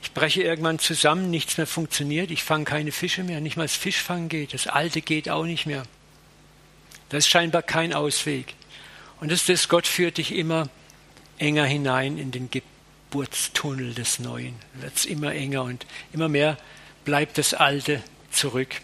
[0.01, 3.75] Ich breche irgendwann zusammen, nichts mehr funktioniert, ich fange keine Fische mehr, nicht mal das
[3.75, 5.84] Fischfangen geht, das Alte geht auch nicht mehr.
[7.10, 8.55] Das ist scheinbar kein Ausweg.
[9.19, 10.69] Und das ist das, Gott führt dich immer
[11.38, 14.55] enger hinein in den Geburtstunnel des Neuen.
[14.75, 16.58] Wird es immer enger und immer mehr
[17.03, 18.75] bleibt das Alte zurück.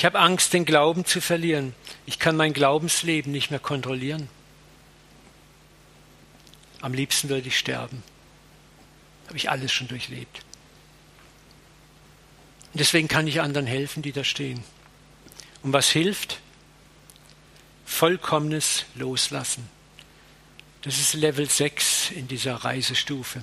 [0.00, 1.74] Ich habe Angst, den Glauben zu verlieren.
[2.06, 4.30] Ich kann mein Glaubensleben nicht mehr kontrollieren.
[6.80, 8.02] Am liebsten würde ich sterben.
[9.26, 10.40] Habe ich alles schon durchlebt.
[12.72, 14.64] Und deswegen kann ich anderen helfen, die da stehen.
[15.62, 16.40] Und was hilft?
[17.84, 19.68] Vollkommenes Loslassen.
[20.80, 23.42] Das ist Level 6 in dieser Reisestufe.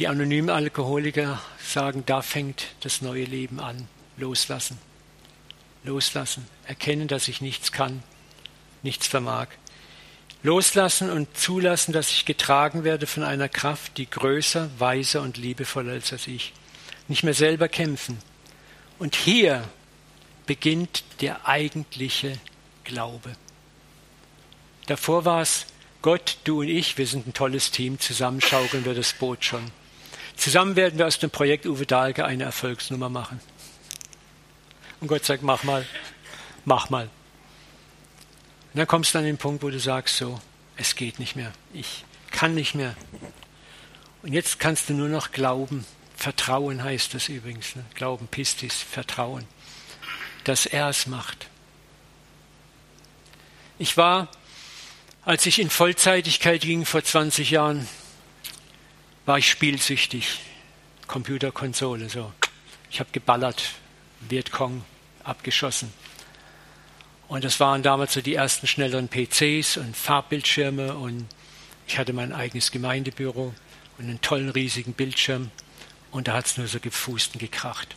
[0.00, 3.86] Die anonymen Alkoholiker sagen, da fängt das neue Leben an.
[4.16, 4.80] Loslassen.
[5.86, 6.46] Loslassen.
[6.64, 8.02] Erkennen, dass ich nichts kann,
[8.82, 9.48] nichts vermag.
[10.42, 15.94] Loslassen und zulassen, dass ich getragen werde von einer Kraft, die größer, weiser und liebevoller
[15.94, 16.52] ist als ich.
[17.08, 18.18] Nicht mehr selber kämpfen.
[18.98, 19.68] Und hier
[20.46, 22.38] beginnt der eigentliche
[22.84, 23.32] Glaube.
[24.86, 25.66] Davor war es
[26.02, 29.72] Gott, du und ich, wir sind ein tolles Team, zusammen schaukeln wir das Boot schon.
[30.36, 33.40] Zusammen werden wir aus dem Projekt Uwe Dahlke eine Erfolgsnummer machen.
[35.00, 35.86] Und Gott sagt, mach mal,
[36.64, 37.04] mach mal.
[38.72, 40.40] Und dann kommst du an den Punkt, wo du sagst, so,
[40.76, 42.94] es geht nicht mehr, ich kann nicht mehr.
[44.22, 45.86] Und jetzt kannst du nur noch glauben.
[46.16, 47.76] Vertrauen heißt das übrigens.
[47.76, 47.84] Ne?
[47.94, 49.46] Glauben, Pistis, Vertrauen.
[50.44, 51.46] Dass er es macht.
[53.78, 54.28] Ich war,
[55.24, 57.86] als ich in Vollzeitigkeit ging vor 20 Jahren,
[59.26, 60.40] war ich spielsüchtig.
[61.06, 62.32] Computerkonsole, so.
[62.90, 63.62] Ich habe geballert,
[64.30, 64.84] Vietcong
[65.24, 65.92] abgeschossen.
[67.28, 71.26] Und das waren damals so die ersten schnelleren PCs und Farbbildschirme und
[71.88, 73.52] ich hatte mein eigenes Gemeindebüro
[73.98, 75.50] und einen tollen riesigen Bildschirm
[76.10, 77.96] und da hat es nur so gefußt und gekracht.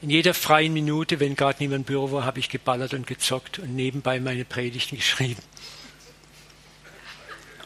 [0.00, 3.58] In jeder freien Minute, wenn gerade niemand im Büro war, habe ich geballert und gezockt
[3.58, 5.42] und nebenbei meine Predigten geschrieben.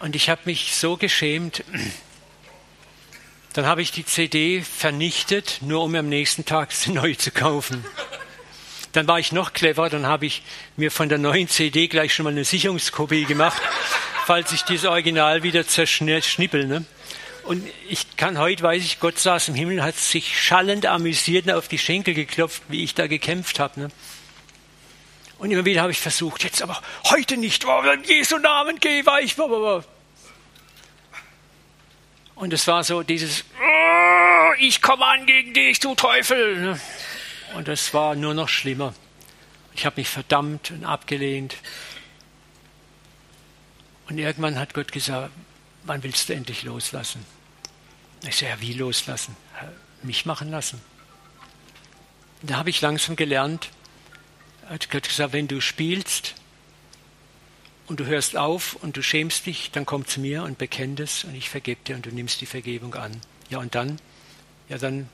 [0.00, 1.64] Und ich habe mich so geschämt.
[3.56, 7.82] Dann habe ich die CD vernichtet, nur um am nächsten Tag sie neu zu kaufen.
[8.92, 10.42] Dann war ich noch clever, dann habe ich
[10.76, 13.62] mir von der neuen CD gleich schon mal eine Sicherungskopie gemacht,
[14.26, 16.66] falls ich dieses Original wieder zerschnippel.
[16.66, 16.84] Ne?
[17.44, 21.52] Und ich kann heute, weiß ich, Gott saß im Himmel, hat sich schallend amüsiert und
[21.52, 23.80] auf die Schenkel geklopft, wie ich da gekämpft habe.
[23.80, 23.88] Ne?
[25.38, 26.78] Und immer wieder habe ich versucht, jetzt aber
[27.10, 29.34] heute nicht, oh, in Jesu Namen geh weich.
[32.36, 36.78] Und es war so dieses, oh, ich komme an gegen dich, du Teufel.
[37.54, 38.94] Und es war nur noch schlimmer.
[39.74, 41.56] Ich habe mich verdammt und abgelehnt.
[44.08, 45.30] Und irgendwann hat Gott gesagt,
[45.84, 47.24] wann willst du endlich loslassen?
[48.22, 49.34] Ich sage, ja, wie loslassen?
[50.02, 50.80] Mich machen lassen.
[52.42, 53.70] Da habe ich langsam gelernt,
[54.68, 56.34] hat Gott gesagt, wenn du spielst
[57.86, 61.24] und du hörst auf und du schämst dich, dann komm zu mir und bekenn das
[61.24, 63.20] und ich vergebe dir und du nimmst die Vergebung an.
[63.48, 64.00] Ja, und dann?
[64.68, 65.08] Ja, dann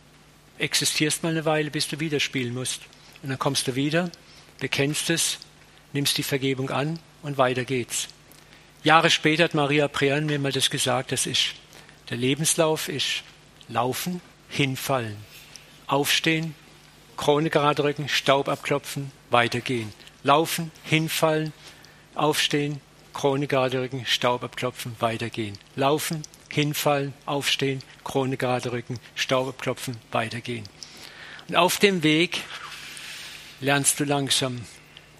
[0.58, 2.82] existierst mal eine Weile, bis du wieder spielen musst.
[3.22, 4.10] Und dann kommst du wieder,
[4.58, 5.38] bekennst es,
[5.92, 8.08] nimmst die Vergebung an und weiter geht's.
[8.82, 11.54] Jahre später hat Maria Prean mir mal das gesagt, das ist
[12.08, 13.22] der Lebenslauf ist
[13.68, 15.16] laufen, hinfallen,
[15.86, 16.54] aufstehen,
[17.16, 19.92] Krone gerade rücken, Staub abklopfen, weitergehen.
[20.24, 21.52] Laufen, hinfallen,
[22.14, 22.80] aufstehen,
[23.12, 25.58] Krone gerade rücken, Staub abklopfen, weitergehen.
[25.76, 30.64] Laufen, hinfallen, aufstehen, Krone gerade rücken, Staub abklopfen, weitergehen.
[31.48, 32.42] Und auf dem Weg
[33.60, 34.64] lernst du langsam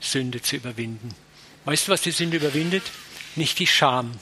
[0.00, 1.14] Sünde zu überwinden.
[1.64, 2.82] Weißt du, was die Sünde überwindet?
[3.36, 4.18] Nicht die Scham,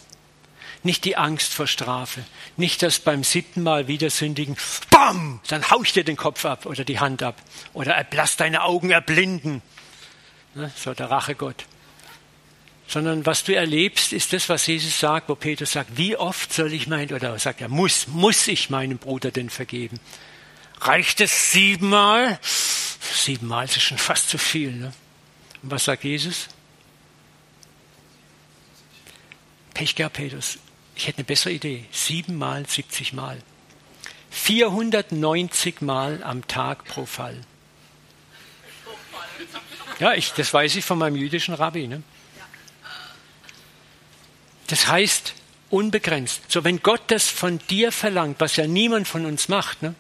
[0.83, 2.25] nicht die Angst vor Strafe.
[2.57, 4.57] Nicht das beim siebten Mal wieder sündigen,
[4.91, 7.37] bam, dann hau ich dir den Kopf ab oder die Hand ab.
[7.75, 9.63] Oder lass deine Augen erblinden.
[10.55, 11.67] Ne, so der Rachegott.
[12.91, 16.73] Sondern was du erlebst, ist das, was Jesus sagt, wo Petrus sagt, wie oft soll
[16.73, 20.01] ich meinen, oder sagt er, muss, muss ich meinem Bruder denn vergeben?
[20.81, 22.41] Reicht es siebenmal?
[22.43, 24.73] Siebenmal ist schon fast zu viel.
[24.73, 24.93] Ne?
[25.63, 26.49] Und was sagt Jesus?
[29.73, 30.59] Pech gehabt, Petrus.
[30.97, 31.85] Ich hätte eine bessere Idee.
[31.93, 33.41] Siebenmal, siebzig Mal.
[34.31, 37.41] 490 Mal am Tag pro Fall.
[40.01, 41.87] Ja, ich, das weiß ich von meinem jüdischen Rabbi.
[41.87, 42.03] Ne?
[44.71, 45.35] Das heißt
[45.69, 46.43] unbegrenzt.
[46.49, 49.95] So, wenn Gott das von dir verlangt, was ja niemand von uns macht, ne,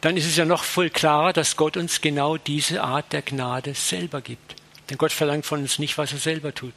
[0.00, 3.74] dann ist es ja noch voll klarer, dass Gott uns genau diese Art der Gnade
[3.74, 4.56] selber gibt.
[4.88, 6.74] Denn Gott verlangt von uns nicht, was er selber tut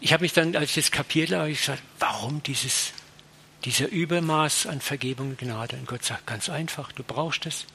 [0.00, 2.92] ich habe mich dann, als ich das kapiert habe, ich gesagt, warum dieses,
[3.64, 5.76] dieser Übermaß an Vergebung und Gnade?
[5.76, 7.66] Und Gott sagt, ganz einfach, du brauchst es.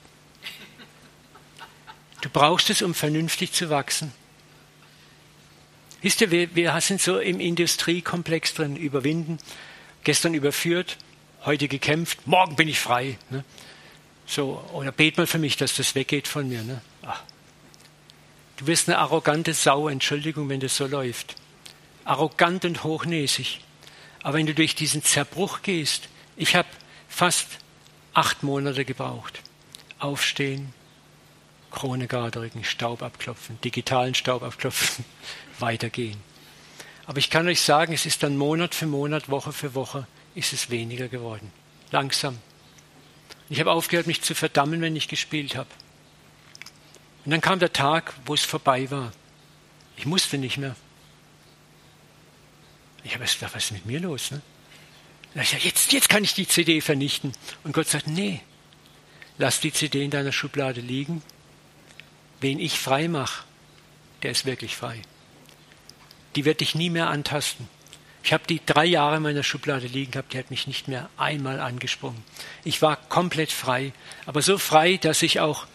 [2.21, 4.11] Du brauchst es, um vernünftig zu wachsen.
[6.05, 9.39] Wisst ihr, wir, wir sind so im Industriekomplex drin, überwinden,
[10.03, 10.97] gestern überführt,
[11.45, 13.17] heute gekämpft, morgen bin ich frei.
[13.31, 13.43] Ne?
[14.27, 16.61] So, oder bet mal für mich, dass das weggeht von mir.
[16.61, 16.79] Ne?
[18.57, 21.35] Du wirst eine arrogante Sau, Entschuldigung, wenn das so läuft
[22.03, 23.61] arrogant und hochnäsig.
[24.21, 26.67] Aber wenn du durch diesen Zerbruch gehst, ich habe
[27.09, 27.47] fast
[28.13, 29.41] acht Monate gebraucht.
[29.97, 30.71] Aufstehen,
[31.71, 35.03] Krone gerade rücken, Staub abklopfen, digitalen Staub abklopfen,
[35.59, 36.17] weitergehen.
[37.05, 40.53] Aber ich kann euch sagen, es ist dann Monat für Monat, Woche für Woche, ist
[40.53, 41.51] es weniger geworden.
[41.91, 42.39] Langsam.
[43.49, 45.69] Ich habe aufgehört, mich zu verdammen, wenn ich gespielt habe.
[47.25, 49.11] Und dann kam der Tag, wo es vorbei war.
[49.97, 50.75] Ich musste nicht mehr.
[53.03, 54.31] Ich habe gedacht, was ist mit mir los?
[54.31, 54.41] Ne?
[55.35, 57.33] Ich sage, jetzt, jetzt kann ich die CD vernichten.
[57.63, 58.41] Und Gott sagt, nee,
[59.37, 61.21] lass die CD in deiner Schublade liegen.
[62.41, 63.43] Wen ich frei mache,
[64.23, 65.01] der ist wirklich frei.
[66.35, 67.67] Die wird dich nie mehr antasten.
[68.23, 71.09] Ich habe die drei Jahre in meiner Schublade liegen gehabt, die hat mich nicht mehr
[71.15, 72.23] einmal angesprungen.
[72.63, 73.93] Ich war komplett frei,
[74.25, 75.67] aber so frei, dass ich auch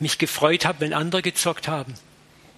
[0.00, 1.94] mich gefreut habe, wenn andere gezockt haben.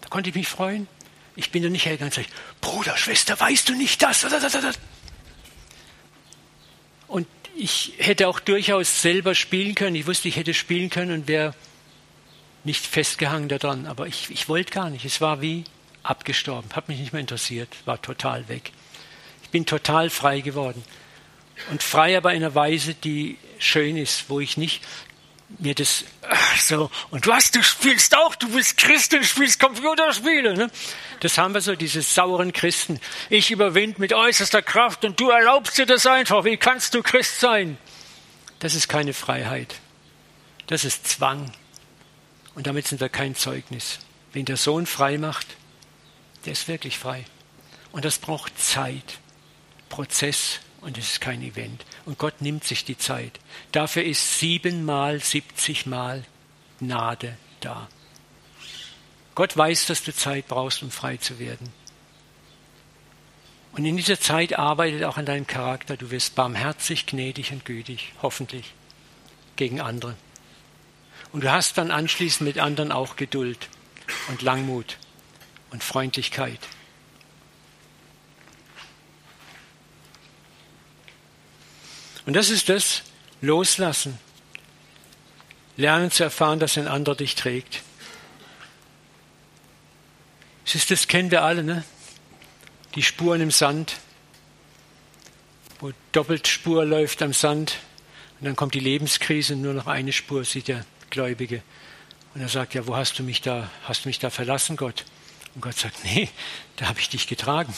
[0.02, 0.86] Da konnte ich mich freuen.
[1.34, 2.28] Ich bin ja nicht hergegangen und sage,
[2.60, 4.24] Bruder, Schwester, weißt du nicht das?
[7.60, 9.96] ich hätte auch durchaus selber spielen können.
[9.96, 11.54] Ich wusste, ich hätte spielen können und wäre
[12.64, 13.86] nicht festgehangen daran.
[13.86, 15.04] Aber ich, ich wollte gar nicht.
[15.04, 15.64] Es war wie
[16.02, 16.70] abgestorben.
[16.74, 17.68] Hat mich nicht mehr interessiert.
[17.84, 18.72] War total weg.
[19.42, 20.84] Ich bin total frei geworden.
[21.70, 24.82] Und frei aber in einer Weise, die schön ist, wo ich nicht
[25.58, 26.04] mir das
[26.58, 30.54] so, und was, du spielst auch, du bist Christ und spielst Computerspiele.
[30.54, 30.70] Ne?
[31.20, 33.00] Das haben wir so, diese sauren Christen.
[33.28, 36.44] Ich überwinde mit äußerster Kraft und du erlaubst dir das einfach.
[36.44, 37.78] Wie kannst du Christ sein?
[38.60, 39.74] Das ist keine Freiheit.
[40.66, 41.50] Das ist Zwang.
[42.54, 43.98] Und damit sind wir kein Zeugnis.
[44.32, 45.46] Wenn der Sohn frei macht,
[46.44, 47.24] der ist wirklich frei.
[47.92, 49.18] Und das braucht Zeit,
[49.88, 51.84] Prozess und es ist kein Event.
[52.06, 53.40] Und Gott nimmt sich die Zeit.
[53.72, 56.24] Dafür ist siebenmal, siebzigmal
[56.78, 57.88] Gnade da.
[59.34, 61.70] Gott weiß, dass du Zeit brauchst, um frei zu werden.
[63.72, 65.96] Und in dieser Zeit arbeitet auch an deinem Charakter.
[65.96, 68.72] Du wirst barmherzig, gnädig und gütig, hoffentlich,
[69.56, 70.16] gegen andere.
[71.32, 73.68] Und du hast dann anschließend mit anderen auch Geduld
[74.28, 74.98] und Langmut
[75.70, 76.60] und Freundlichkeit.
[82.26, 83.02] Und das ist das
[83.40, 84.18] Loslassen.
[85.76, 87.82] Lernen zu erfahren, dass ein anderer dich trägt.
[90.64, 91.84] Das, ist, das kennen wir alle, ne?
[92.94, 93.96] Die Spuren im Sand,
[95.80, 97.78] wo Doppelspur läuft am Sand
[98.38, 101.62] und dann kommt die Lebenskrise und nur noch eine Spur sieht der Gläubige.
[102.34, 105.04] Und er sagt, ja, wo hast du mich da, hast du mich da verlassen, Gott?
[105.54, 106.28] Und Gott sagt, nee,
[106.76, 107.74] da habe ich dich getragen.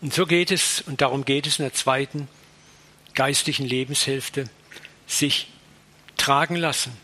[0.00, 2.28] Und so geht es, und darum geht es in der zweiten
[3.14, 4.48] geistlichen Lebenshälfte,
[5.06, 5.48] sich
[6.16, 6.96] tragen lassen,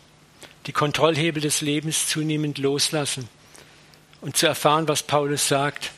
[0.66, 3.28] die Kontrollhebel des Lebens zunehmend loslassen
[4.20, 5.90] und zu erfahren, was Paulus sagt.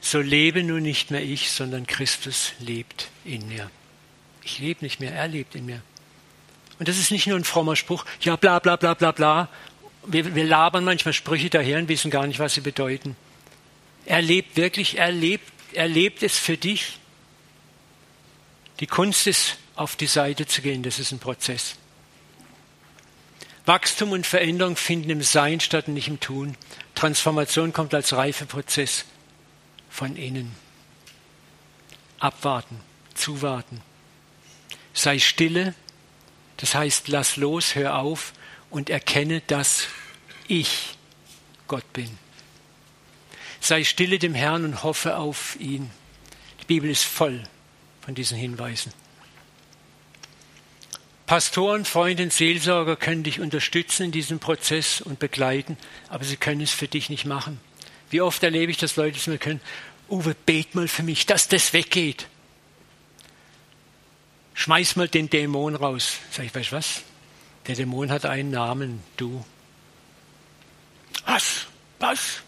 [0.00, 3.70] So lebe nun nicht mehr ich, sondern Christus lebt in mir.
[4.44, 5.82] Ich lebe nicht mehr, er lebt in mir.
[6.78, 9.48] Und das ist nicht nur ein frommer Spruch, ja bla bla bla bla bla.
[10.04, 13.16] Wir, wir labern manchmal Sprüche daher und wissen gar nicht, was sie bedeuten.
[14.04, 16.98] Er lebt wirklich, er lebt, er lebt es für dich.
[18.80, 21.76] Die Kunst ist, auf die Seite zu gehen, das ist ein Prozess.
[23.64, 26.56] Wachstum und Veränderung finden im Sein statt und nicht im Tun.
[26.94, 29.04] Transformation kommt als Reifeprozess
[29.88, 30.54] von innen.
[32.18, 32.80] Abwarten,
[33.14, 33.80] zuwarten.
[34.94, 35.74] Sei stille,
[36.58, 38.32] das heißt, lass los, hör auf
[38.70, 39.86] und erkenne, dass
[40.48, 40.96] ich
[41.66, 42.18] Gott bin.
[43.60, 45.90] Sei stille dem Herrn und hoffe auf ihn.
[46.60, 47.42] Die Bibel ist voll
[48.00, 48.92] von diesen Hinweisen.
[51.26, 55.78] Pastoren, Freunde und Seelsorger können dich unterstützen in diesem Prozess und begleiten,
[56.08, 57.58] aber sie können es für dich nicht machen.
[58.10, 59.60] Wie oft erlebe ich, dass Leute zu mir können,
[60.10, 62.26] Uwe, bet mal für mich, dass das weggeht.
[64.54, 66.18] Schmeiß mal den Dämon raus.
[66.30, 67.02] Sag ich, weißt du was?
[67.66, 69.44] Der Dämon hat einen Namen, du.
[71.26, 71.66] Was?
[71.98, 72.42] Was?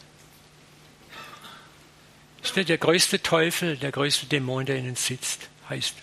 [2.43, 5.95] Ist nicht der größte Teufel, der größte Dämon, der in uns sitzt, heißt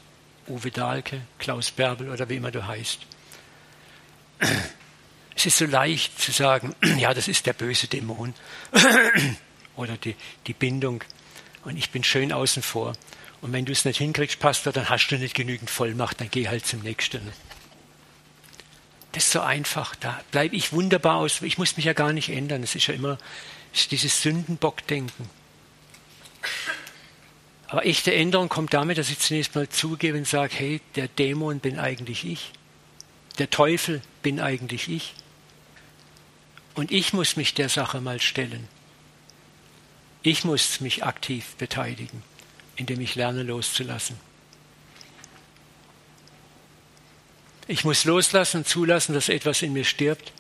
[0.48, 3.00] Uwe Dahlke, Klaus Bärbel oder wie immer du heißt.
[5.36, 8.34] Es ist so leicht zu sagen, ja, das ist der böse Dämon
[9.76, 10.16] oder die,
[10.48, 11.04] die Bindung
[11.64, 12.94] und ich bin schön außen vor.
[13.42, 16.48] Und wenn du es nicht hinkriegst, Pastor, dann hast du nicht genügend Vollmacht, dann geh
[16.48, 17.22] halt zum nächsten.
[19.14, 19.96] Das ist so einfach.
[19.96, 21.42] Da bleibe ich wunderbar aus.
[21.42, 22.64] Ich muss mich ja gar nicht ändern.
[22.64, 23.18] Es ist ja immer
[23.74, 25.30] ist dieses Sündenbockdenken.
[27.68, 31.60] Aber echte Änderung kommt damit, dass ich zunächst mal zugebe und sage, hey, der Dämon
[31.60, 32.52] bin eigentlich ich.
[33.38, 35.14] Der Teufel bin eigentlich ich.
[36.74, 38.68] Und ich muss mich der Sache mal stellen.
[40.22, 42.22] Ich muss mich aktiv beteiligen,
[42.82, 44.18] indem ich lerne loszulassen.
[47.68, 50.34] Ich muss loslassen und zulassen, dass etwas in mir stirbt.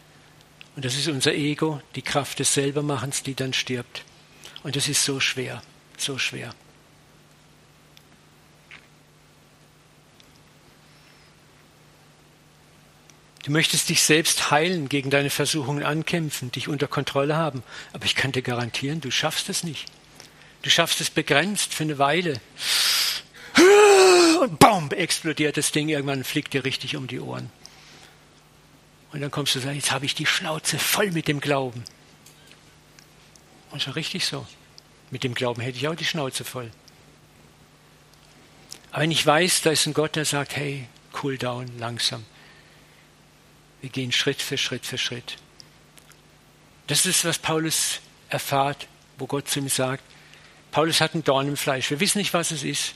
[0.76, 4.04] Und das ist unser Ego, die Kraft des Selbermachens, die dann stirbt.
[4.64, 5.62] Und das ist so schwer
[6.02, 6.54] so schwer.
[13.44, 17.64] Du möchtest dich selbst heilen, gegen deine Versuchungen ankämpfen, dich unter Kontrolle haben.
[17.92, 19.88] Aber ich kann dir garantieren, du schaffst es nicht.
[20.62, 22.40] Du schaffst es begrenzt für eine Weile.
[24.42, 24.90] Und BOM!
[24.92, 25.90] explodiert das Ding.
[25.90, 27.50] Irgendwann fliegt dir richtig um die Ohren.
[29.12, 31.84] Und dann kommst du und sagst, jetzt habe ich die Schnauze voll mit dem Glauben.
[33.72, 34.46] Und schon richtig so.
[35.10, 36.72] Mit dem Glauben hätte ich auch die Schnauze voll.
[38.92, 40.88] Aber wenn ich weiß, da ist ein Gott, der sagt, hey,
[41.22, 42.26] cool down, langsam.
[43.82, 45.38] Wir gehen Schritt für Schritt für Schritt.
[46.88, 48.00] Das ist, was Paulus
[48.30, 48.88] erfahrt,
[49.18, 50.04] wo Gott zu ihm sagt,
[50.72, 51.90] Paulus hat ein Dorn im Fleisch.
[51.90, 52.96] Wir wissen nicht, was es ist.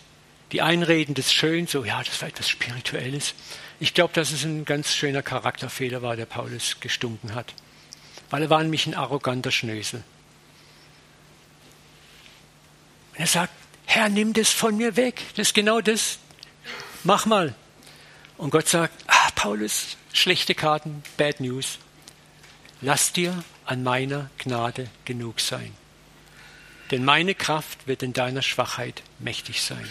[0.51, 3.33] Die einen reden das schön, so, ja, das war etwas Spirituelles.
[3.79, 7.53] Ich glaube, dass es ein ganz schöner Charakterfehler war, der Paulus gestunken hat.
[8.29, 10.03] Weil er war nämlich ein arroganter Schnösel.
[13.13, 13.53] Und er sagt,
[13.85, 15.21] Herr, nimm das von mir weg.
[15.35, 16.19] Das ist genau das.
[17.03, 17.53] Mach mal.
[18.37, 21.79] Und Gott sagt, ah, Paulus, schlechte Karten, bad news.
[22.81, 25.73] Lass dir an meiner Gnade genug sein.
[26.91, 29.87] Denn meine Kraft wird in deiner Schwachheit mächtig sein.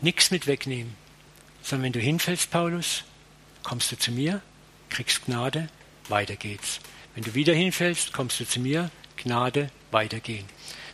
[0.00, 0.96] Nichts mit wegnehmen,
[1.62, 3.04] sondern wenn du hinfällst, Paulus,
[3.62, 4.40] kommst du zu mir,
[4.88, 5.68] kriegst Gnade,
[6.08, 6.80] weiter geht's.
[7.14, 10.46] Wenn du wieder hinfällst, kommst du zu mir, Gnade, weitergehen.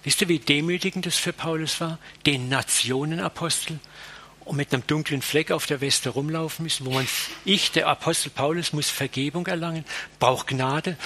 [0.04, 1.98] Wisst ihr, wie demütigend das für Paulus war?
[2.26, 3.78] Den Nationenapostel
[4.44, 7.06] und mit einem dunklen Fleck auf der Weste rumlaufen müssen, wo man,
[7.44, 9.84] ich, der Apostel Paulus, muss Vergebung erlangen,
[10.18, 10.96] braucht Gnade.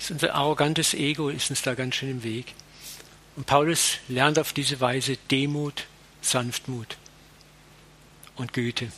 [0.00, 2.54] Ist unser arrogantes Ego ist uns da ganz schön im Weg.
[3.36, 5.86] Und Paulus lernt auf diese Weise Demut,
[6.20, 6.96] Sanftmut
[8.34, 8.90] und Güte.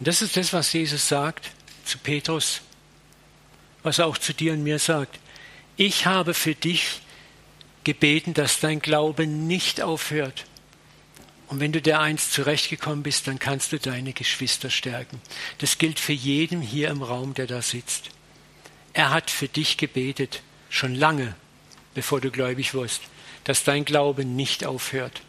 [0.00, 1.52] Und das ist das, was Jesus sagt
[1.84, 2.60] zu Petrus
[3.84, 5.20] was er auch zu dir und mir sagt.
[5.76, 7.00] Ich habe für dich
[7.84, 10.46] gebeten, dass dein Glaube nicht aufhört.
[11.54, 15.20] Und wenn du der eins zurechtgekommen bist, dann kannst du deine Geschwister stärken.
[15.58, 18.08] Das gilt für jeden hier im Raum, der da sitzt.
[18.92, 21.36] Er hat für dich gebetet, schon lange,
[21.94, 23.02] bevor du gläubig wirst,
[23.44, 25.22] dass dein Glaube nicht aufhört.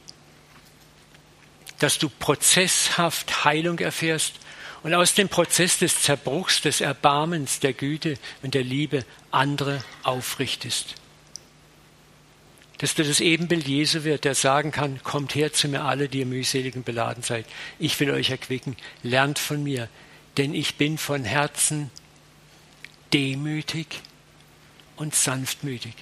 [1.77, 4.33] Dass du prozesshaft Heilung erfährst
[4.81, 10.95] und aus dem Prozess des Zerbruchs, des Erbarmens, der Güte und der Liebe andere aufrichtest.
[12.79, 16.19] Dass du das Ebenbild Jesu wird, der sagen kann, kommt her zu mir alle, die
[16.19, 17.45] ihr mühselig und beladen seid.
[17.79, 19.87] Ich will euch erquicken, lernt von mir,
[20.37, 21.89] denn ich bin von Herzen
[23.13, 24.01] demütig
[24.97, 25.93] und sanftmütig.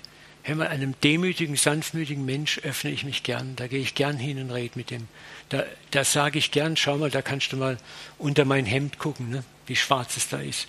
[0.46, 3.56] Hör mal, einem demütigen, sanftmütigen Mensch öffne ich mich gern.
[3.56, 5.08] Da gehe ich gern hin und rede mit dem.
[5.50, 7.78] Da, da sage ich gern, schau mal, da kannst du mal
[8.18, 10.68] unter mein Hemd gucken, ne, wie schwarz es da ist.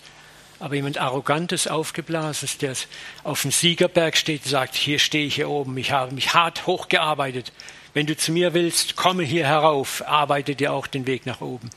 [0.65, 2.75] Aber jemand Arrogantes, Aufgeblasenes, der
[3.23, 7.53] auf dem Siegerberg steht, sagt, hier stehe ich hier oben, ich habe mich hart hochgearbeitet.
[7.93, 11.69] Wenn du zu mir willst, komme hier herauf, arbeite dir auch den Weg nach oben.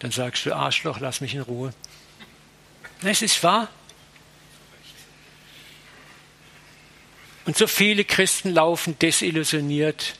[0.00, 1.72] Dann sagst du, Arschloch, lass mich in Ruhe.
[3.04, 3.68] Es ist wahr.
[7.44, 10.16] Und so viele Christen laufen desillusioniert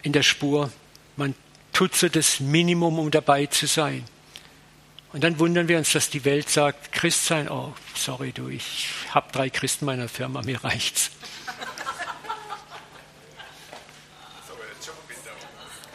[0.00, 0.72] in der Spur.
[1.16, 1.34] Man
[1.74, 4.06] tut so das Minimum, um dabei zu sein.
[5.12, 8.88] Und dann wundern wir uns, dass die Welt sagt, Christ sein, oh, sorry du, ich
[9.10, 11.10] habe drei Christen in meiner Firma, mir reicht's.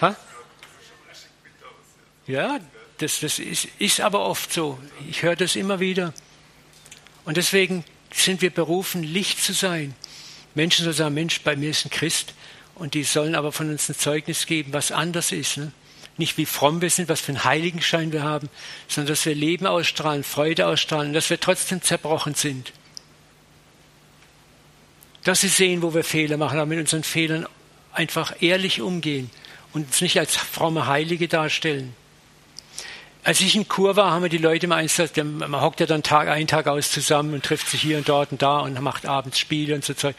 [0.01, 0.16] ha?
[2.26, 2.59] Ja,
[2.97, 4.80] das, das ist, ist aber oft so.
[5.09, 6.14] Ich höre das immer wieder.
[7.26, 9.93] Und deswegen sind wir berufen, Licht zu sein.
[10.55, 12.34] Menschen sollen sagen, Mensch, bei mir ist ein Christ
[12.76, 15.57] und die sollen aber von uns ein Zeugnis geben, was anders ist.
[15.57, 15.72] Ne?
[16.18, 18.49] Nicht wie fromm wir sind, was für einen Heiligenschein wir haben,
[18.88, 22.72] sondern dass wir Leben ausstrahlen, Freude ausstrahlen, dass wir trotzdem zerbrochen sind.
[25.24, 27.47] Dass sie sehen, wo wir Fehler machen, aber mit unseren Fehlern
[27.93, 29.32] einfach ehrlich umgehen
[29.74, 31.95] und uns nicht als fromme Heilige darstellen.
[33.24, 36.03] Als ich in Kur war, haben wir die Leute mal eingesetzt, man hockt ja dann
[36.03, 39.05] Tag ein, Tag aus zusammen und trifft sich hier und dort und da und macht
[39.05, 40.16] abends Spiele und so Zeug.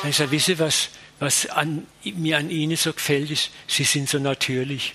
[0.00, 3.84] Dann ich gesagt, wisst ihr, was, was an, mir an ihnen so gefällt, ist, sie
[3.84, 4.94] sind so natürlich.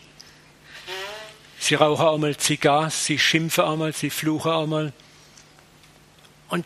[1.64, 4.91] Sie rauchen auch mal Zigarren, sie schimpfen auch mal, sie fluchen auch mal.
[6.49, 6.66] Und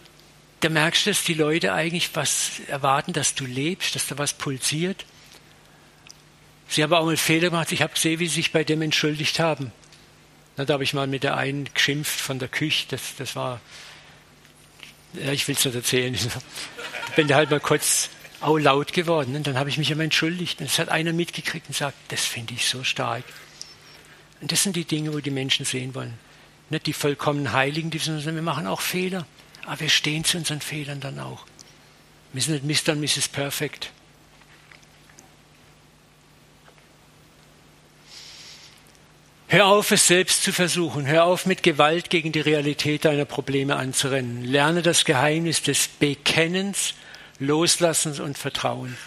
[0.62, 4.34] da merkst du, dass die Leute eigentlich was erwarten, dass du lebst, dass da was
[4.34, 5.06] pulsiert.
[6.68, 7.72] Sie haben auch mal Fehler gemacht.
[7.72, 9.72] Ich habe gesehen, wie sie sich bei dem entschuldigt haben.
[10.56, 12.88] Na, da habe ich mal mit der einen geschimpft von der Küche.
[12.90, 13.62] Das, das war,
[15.14, 16.16] ja, ich will es nicht erzählen.
[16.16, 18.10] Ich bin halt mal kurz
[18.42, 19.36] auch laut geworden.
[19.36, 20.60] Und dann habe ich mich immer entschuldigt.
[20.60, 23.24] Und es hat einer mitgekriegt und sagt, das finde ich so stark.
[24.42, 26.18] Und das sind die Dinge, wo die Menschen sehen wollen.
[26.70, 29.26] Nicht die vollkommen Heiligen, die sind, wir machen auch Fehler.
[29.66, 31.46] Aber wir stehen zu unseren Fehlern dann auch.
[32.34, 32.94] Wir sind nicht Mr.
[32.94, 33.28] und Mrs.
[33.28, 33.92] Perfect.
[39.50, 41.06] Hör auf, es selbst zu versuchen.
[41.08, 44.44] Hör auf, mit Gewalt gegen die Realität deiner Probleme anzurennen.
[44.44, 46.94] Lerne das Geheimnis des Bekennens,
[47.40, 48.98] Loslassens und Vertrauens.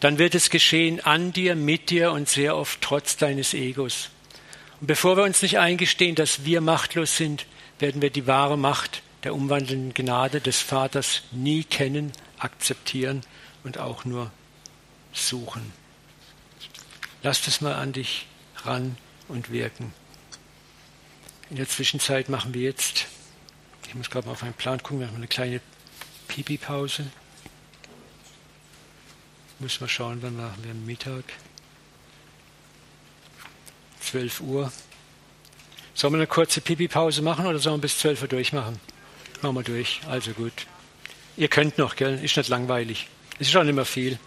[0.00, 4.10] Dann wird es geschehen an dir, mit dir und sehr oft trotz deines Egos.
[4.80, 7.46] Und bevor wir uns nicht eingestehen, dass wir machtlos sind,
[7.78, 13.20] werden wir die wahre Macht der umwandelnden Gnade des Vaters nie kennen, akzeptieren
[13.64, 14.30] und auch nur
[15.12, 15.72] suchen.
[17.22, 18.26] Lass das mal an dich
[18.64, 18.96] ran
[19.28, 19.92] und wirken.
[21.50, 23.06] In der Zwischenzeit machen wir jetzt,
[23.86, 25.60] ich muss gerade mal auf meinen Plan gucken, wir haben eine kleine
[26.28, 27.06] Pipi-Pause.
[29.58, 31.24] Müssen wir schauen, wann machen wir Mittag.
[34.00, 34.72] 12 Uhr.
[35.94, 38.80] Sollen wir eine kurze Pipi-Pause machen oder sollen wir bis 12 Uhr durchmachen?
[39.42, 40.00] Machen wir durch.
[40.08, 40.52] Also gut.
[41.36, 42.22] Ihr könnt noch, gell?
[42.22, 43.08] Ist nicht langweilig.
[43.38, 44.18] Ist schon immer viel.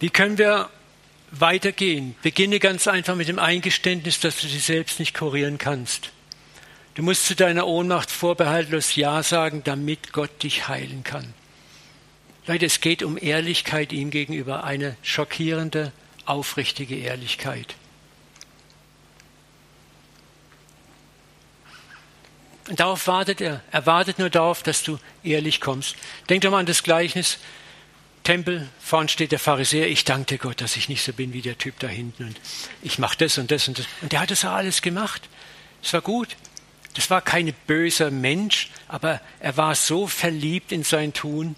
[0.00, 0.70] Wie können wir
[1.30, 2.16] weitergehen?
[2.22, 6.10] Beginne ganz einfach mit dem Eingeständnis, dass du dich selbst nicht kurieren kannst.
[6.94, 11.32] Du musst zu deiner Ohnmacht vorbehaltlos Ja sagen, damit Gott dich heilen kann.
[12.46, 15.92] Leute, es geht um Ehrlichkeit ihm gegenüber, eine schockierende,
[16.24, 17.76] aufrichtige Ehrlichkeit.
[22.68, 23.62] Und darauf wartet er.
[23.70, 25.96] Er wartet nur darauf, dass du ehrlich kommst.
[26.28, 27.38] Denk doch mal an das Gleichnis.
[28.22, 31.56] Tempel, vorne steht der Pharisäer, ich danke Gott, dass ich nicht so bin wie der
[31.56, 32.40] Typ da hinten und
[32.82, 33.86] ich mache das und das und das.
[34.02, 35.28] Und der hat das alles gemacht.
[35.82, 36.36] Es war gut.
[36.94, 41.54] Das war kein böser Mensch, aber er war so verliebt in sein Tun,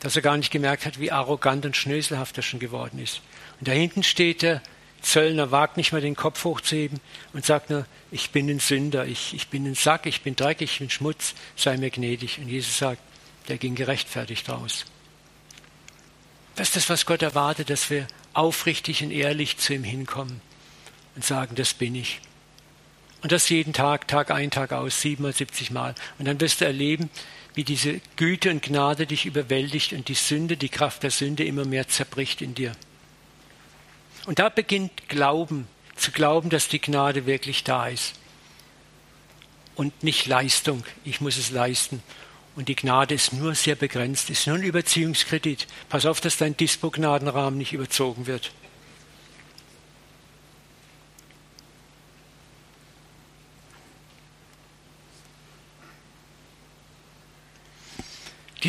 [0.00, 3.20] dass er gar nicht gemerkt hat, wie arrogant und schnöselhaft er schon geworden ist.
[3.58, 4.62] Und da hinten steht der
[5.02, 7.00] Zöllner, wagt nicht mehr den Kopf hochzuheben
[7.32, 10.72] und sagt nur, ich bin ein Sünder, ich, ich bin ein Sack, ich bin dreckig,
[10.72, 12.38] ich bin Schmutz, sei mir gnädig.
[12.38, 13.00] Und Jesus sagt,
[13.48, 14.84] der ging gerechtfertigt raus.
[16.56, 20.40] Das ist das, was Gott erwartet, dass wir aufrichtig und ehrlich zu ihm hinkommen
[21.16, 22.20] und sagen, das bin ich.
[23.22, 25.94] Und das jeden Tag, Tag ein, Tag aus, siebenmal, siebzig Mal.
[26.18, 27.10] Und dann wirst du erleben,
[27.54, 31.64] wie diese Güte und Gnade dich überwältigt und die Sünde, die Kraft der Sünde immer
[31.64, 32.72] mehr zerbricht in dir.
[34.26, 35.66] Und da beginnt Glauben,
[35.96, 38.14] zu glauben, dass die Gnade wirklich da ist.
[39.74, 42.02] Und nicht Leistung, ich muss es leisten.
[42.56, 45.66] Und die Gnade ist nur sehr begrenzt, ist nur ein Überziehungskredit.
[45.88, 48.52] Pass auf, dass dein Dispo-Gnadenrahmen nicht überzogen wird.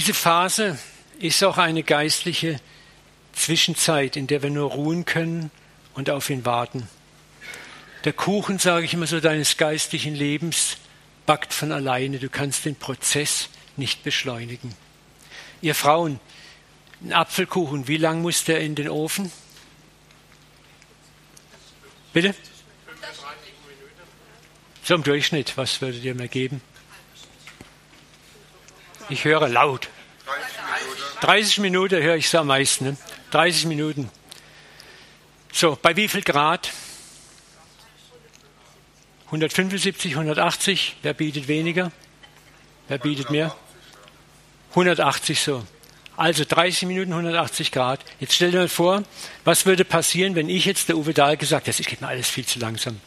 [0.02, 0.80] Diese Phase
[1.20, 2.60] ist auch eine geistliche
[3.34, 5.52] Zwischenzeit, in der wir nur ruhen können
[5.93, 6.89] und auf ihn warten.
[8.04, 10.78] Der Kuchen, sage ich immer so, deines geistlichen Lebens
[11.28, 12.18] backt von alleine.
[12.18, 14.74] Du kannst den Prozess nicht beschleunigen.
[15.62, 16.20] Ihr Frauen,
[17.04, 19.32] ein Apfelkuchen, wie lang muss der in den Ofen?
[22.12, 22.34] Bitte?
[24.89, 26.60] Im Durchschnitt, was würdet ihr mir geben?
[29.12, 29.89] Ich höre laut.
[31.20, 32.86] 30 Minuten höre ich es am meisten.
[32.86, 32.97] Ne?
[33.32, 34.09] 30 Minuten.
[35.51, 36.72] So, bei wie viel Grad?
[39.26, 40.95] 175, 180.
[41.01, 41.91] Wer bietet weniger?
[42.88, 43.53] Wer bietet mehr?
[44.70, 45.66] 180 so.
[46.16, 47.99] Also 30 Minuten, 180 Grad.
[48.22, 49.03] Jetzt stell dir mal vor,
[49.43, 52.30] was würde passieren, wenn ich jetzt der Uwe Dahl gesagt hätte, es geht mir alles
[52.30, 53.01] viel zu langsam.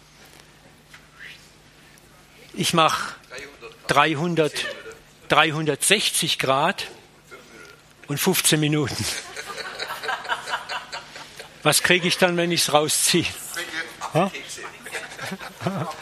[2.53, 3.15] Ich mache
[3.87, 4.53] 300,
[5.29, 6.89] 360 Grad
[8.07, 9.05] und 15 Minuten.
[11.63, 13.27] Was kriege ich dann, wenn ich es rausziehe?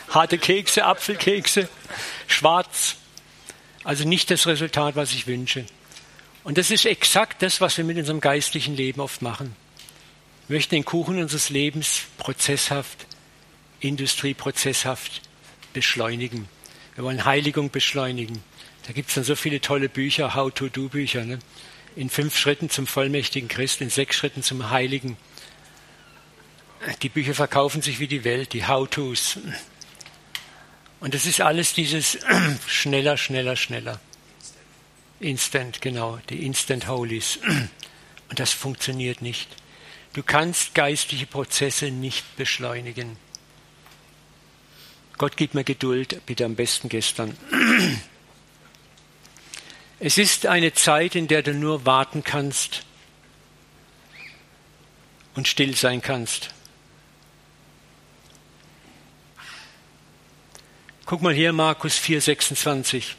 [0.09, 1.69] Harte Kekse, Apfelkekse,
[2.27, 2.97] schwarz.
[3.85, 5.65] Also nicht das Resultat, was ich wünsche.
[6.45, 9.55] Und das ist exakt das, was wir mit unserem geistlichen Leben oft machen.
[10.49, 13.07] Wir möchten den Kuchen unseres Lebens prozesshaft,
[13.81, 15.23] industrieprozesshaft
[15.73, 16.49] beschleunigen.
[16.97, 18.43] Wir wollen Heiligung beschleunigen.
[18.87, 21.25] Da gibt es dann so viele tolle Bücher, How-to-Do-Bücher.
[21.25, 21.39] Ne?
[21.95, 25.17] In fünf Schritten zum vollmächtigen Christ, in sechs Schritten zum Heiligen.
[27.03, 29.39] Die Bücher verkaufen sich wie die Welt, die How-Tos.
[30.99, 32.19] Und das ist alles dieses
[32.67, 34.01] schneller, schneller, schneller.
[35.21, 37.39] Instant, genau, die Instant Holies.
[38.29, 39.49] Und das funktioniert nicht.
[40.15, 43.17] Du kannst geistliche Prozesse nicht beschleunigen.
[45.19, 47.37] Gott gib mir Geduld, bitte am besten gestern.
[50.05, 52.83] Es ist eine Zeit, in der du nur warten kannst
[55.37, 56.53] und still sein kannst.
[61.07, 63.15] Guck mal hier, Markus 4, 26.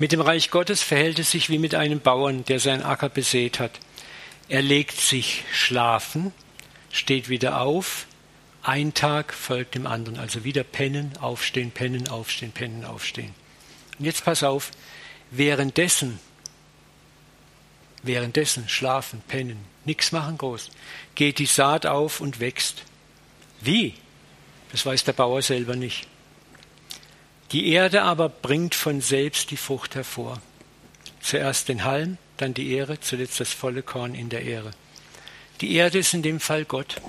[0.00, 3.60] Mit dem Reich Gottes verhält es sich wie mit einem Bauern, der seinen Acker besät
[3.60, 3.78] hat.
[4.48, 6.32] Er legt sich schlafen,
[6.90, 8.08] steht wieder auf,
[8.64, 10.18] ein Tag folgt dem anderen.
[10.18, 13.34] Also wieder pennen, aufstehen, pennen, aufstehen, pennen, aufstehen.
[14.00, 14.72] Und jetzt pass auf,
[15.32, 16.20] währenddessen,
[18.02, 20.70] währenddessen schlafen, pennen, nichts machen groß,
[21.14, 22.84] geht die Saat auf und wächst.
[23.60, 23.94] Wie?
[24.70, 26.06] Das weiß der Bauer selber nicht.
[27.50, 30.40] Die Erde aber bringt von selbst die Frucht hervor.
[31.20, 34.70] Zuerst den Halm, dann die Ehre, zuletzt das volle Korn in der Ehre.
[35.60, 37.00] Die Erde ist in dem Fall Gott.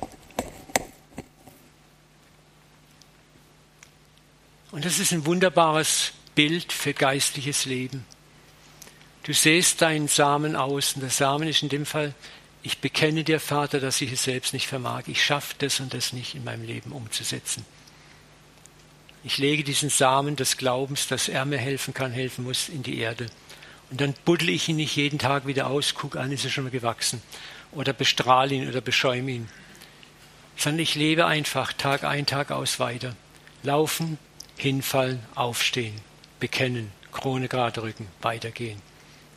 [4.72, 8.06] Und das ist ein wunderbares Bild für geistliches Leben.
[9.24, 12.14] Du säst deinen Samen aus und der Samen ist in dem Fall,
[12.62, 15.04] ich bekenne dir, Vater, dass ich es selbst nicht vermag.
[15.08, 17.66] Ich schaffe das und das nicht in meinem Leben umzusetzen.
[19.26, 23.00] Ich lege diesen Samen des Glaubens, dass er mir helfen kann, helfen muss, in die
[23.00, 23.28] Erde.
[23.92, 26.64] Und dann buddel ich ihn nicht jeden Tag wieder aus, guck an, ist er schon
[26.64, 27.22] mal gewachsen.
[27.74, 29.50] Oder bestrahle ihn oder beschäume ihn.
[30.56, 33.16] Sondern ich lebe einfach Tag ein, Tag aus weiter.
[33.62, 34.18] Laufen,
[34.58, 35.96] hinfallen, aufstehen,
[36.44, 38.82] bekennen, Krone gerade rücken, weitergehen.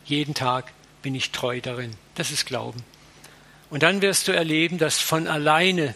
[0.06, 1.92] Jeden Tag bin ich treu darin.
[2.16, 2.82] Das ist Glauben.
[3.70, 5.94] Und dann wirst du erleben, dass von alleine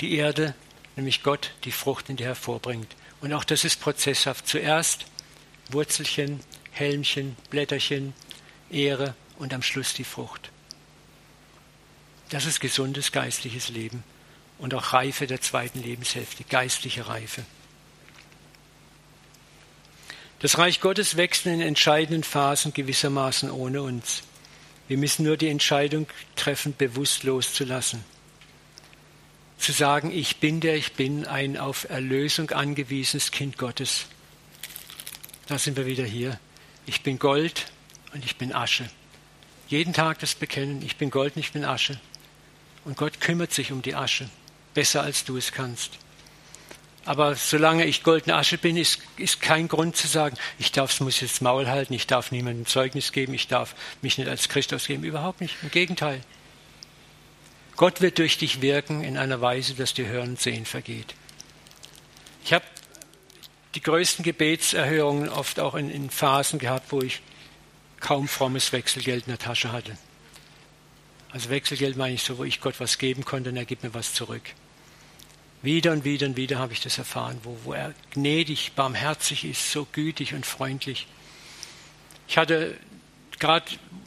[0.00, 0.54] die Erde,
[0.96, 2.96] nämlich Gott, die Frucht in dir hervorbringt.
[3.20, 4.48] Und auch das ist prozesshaft.
[4.48, 5.04] Zuerst
[5.70, 6.40] Wurzelchen,
[6.70, 8.14] Helmchen, Blätterchen,
[8.70, 10.50] Ehre und am Schluss die Frucht.
[12.30, 14.02] Das ist gesundes geistliches Leben
[14.56, 17.44] und auch Reife der zweiten Lebenshälfte, geistliche Reife.
[20.40, 24.22] Das Reich Gottes wächst in entscheidenden Phasen gewissermaßen ohne uns.
[24.86, 28.04] Wir müssen nur die Entscheidung treffen, bewusst loszulassen.
[29.58, 34.06] Zu sagen, ich bin der ich bin, ein auf Erlösung angewiesenes Kind Gottes.
[35.48, 36.38] Da sind wir wieder hier.
[36.86, 37.66] Ich bin Gold
[38.14, 38.88] und ich bin Asche.
[39.66, 41.98] Jeden Tag das bekennen, ich bin Gold und ich bin Asche.
[42.84, 44.30] Und Gott kümmert sich um die Asche,
[44.72, 45.98] besser als du es kannst.
[47.08, 51.22] Aber solange ich goldene Asche bin, ist, ist kein Grund zu sagen, ich darf, muss
[51.22, 55.04] jetzt Maul halten, ich darf niemandem Zeugnis geben, ich darf mich nicht als Christ ausgeben.
[55.04, 55.54] Überhaupt nicht.
[55.62, 56.20] Im Gegenteil.
[57.76, 61.14] Gott wird durch dich wirken in einer Weise, dass dir Hören und Sehen vergeht.
[62.44, 62.66] Ich habe
[63.74, 67.22] die größten Gebetserhörungen oft auch in, in Phasen gehabt, wo ich
[68.00, 69.96] kaum frommes Wechselgeld in der Tasche hatte.
[71.30, 73.94] Also Wechselgeld meine ich so, wo ich Gott was geben konnte und er gibt mir
[73.94, 74.42] was zurück.
[75.60, 79.72] Wieder und wieder und wieder habe ich das erfahren, wo, wo er gnädig, barmherzig ist,
[79.72, 81.06] so gütig und freundlich.
[82.28, 82.78] Ich hatte
[83.38, 83.66] gerade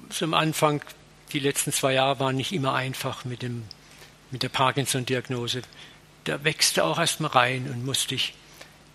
[0.10, 0.82] zum Anfang,
[1.34, 3.64] die letzten zwei Jahre waren nicht immer einfach mit, dem,
[4.32, 5.62] mit der Parkinson-Diagnose.
[6.26, 8.34] Da wächst du auch erstmal rein und musste dich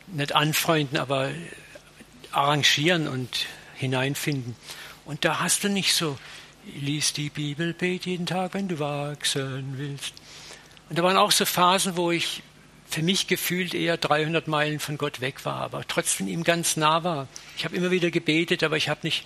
[0.06, 1.30] nicht anfreunden, aber
[2.30, 4.56] arrangieren und hineinfinden.
[5.04, 6.18] Und da hast du nicht so,
[6.74, 10.14] lies die Bibel, bet jeden Tag, wenn du wachsen willst.
[10.88, 12.42] Und da waren auch so Phasen, wo ich
[12.88, 17.02] für mich gefühlt eher 300 Meilen von Gott weg war, aber trotzdem ihm ganz nah
[17.02, 17.28] war.
[17.56, 19.24] Ich habe immer wieder gebetet, aber ich habe nicht,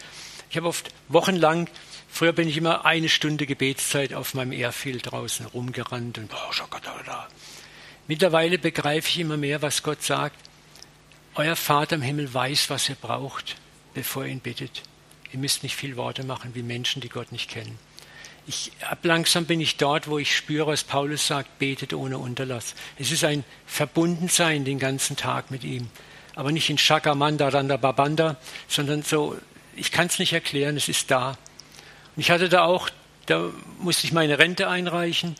[0.49, 1.69] ich habe oft wochenlang,
[2.09, 6.33] früher bin ich immer eine Stunde Gebetszeit auf meinem Airfield draußen rumgerannt und
[8.09, 10.37] Mittlerweile begreife ich immer mehr, was Gott sagt.
[11.35, 13.57] Euer Vater im Himmel weiß, was ihr braucht,
[13.95, 14.83] bevor ihr ihn bittet.
[15.33, 17.79] Ihr müsst nicht viel Worte machen wie Menschen, die Gott nicht kennen.
[18.47, 22.75] Ich, ab langsam bin ich dort, wo ich spüre, was Paulus sagt, betet ohne Unterlass.
[22.99, 25.89] Es ist ein Verbundensein den ganzen Tag mit ihm.
[26.35, 28.37] Aber nicht in Shakamanda, Randa, Babanda,
[28.67, 29.37] sondern so,
[29.77, 31.31] ich kann es nicht erklären, es ist da.
[31.31, 31.37] Und
[32.17, 32.91] ich hatte da auch,
[33.27, 35.37] da musste ich meine Rente einreichen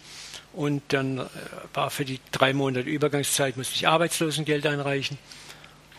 [0.53, 1.27] und dann äh,
[1.75, 5.19] war für die drei Monate Übergangszeit, musste ich Arbeitslosengeld einreichen.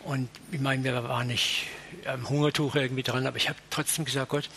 [0.04, 1.66] Und ich meine, wir waren nicht
[2.06, 4.48] am Hungertuch irgendwie dran, aber ich habe trotzdem gesagt, Gott,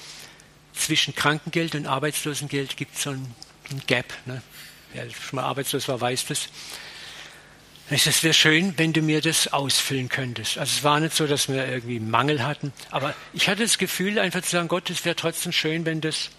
[0.76, 3.34] zwischen Krankengeld und Arbeitslosengeld gibt es so ein,
[3.72, 4.14] ein Gap.
[4.26, 4.42] Ne?
[4.94, 6.50] Wer schon mal arbeitslos war, weiß das.
[7.90, 10.58] Es wäre schön, wenn du mir das ausfüllen könntest.
[10.58, 14.18] Also es war nicht so, dass wir irgendwie Mangel hatten, aber ich hatte das Gefühl,
[14.18, 16.32] einfach zu sagen, Gott, es wäre trotzdem schön, wenn das.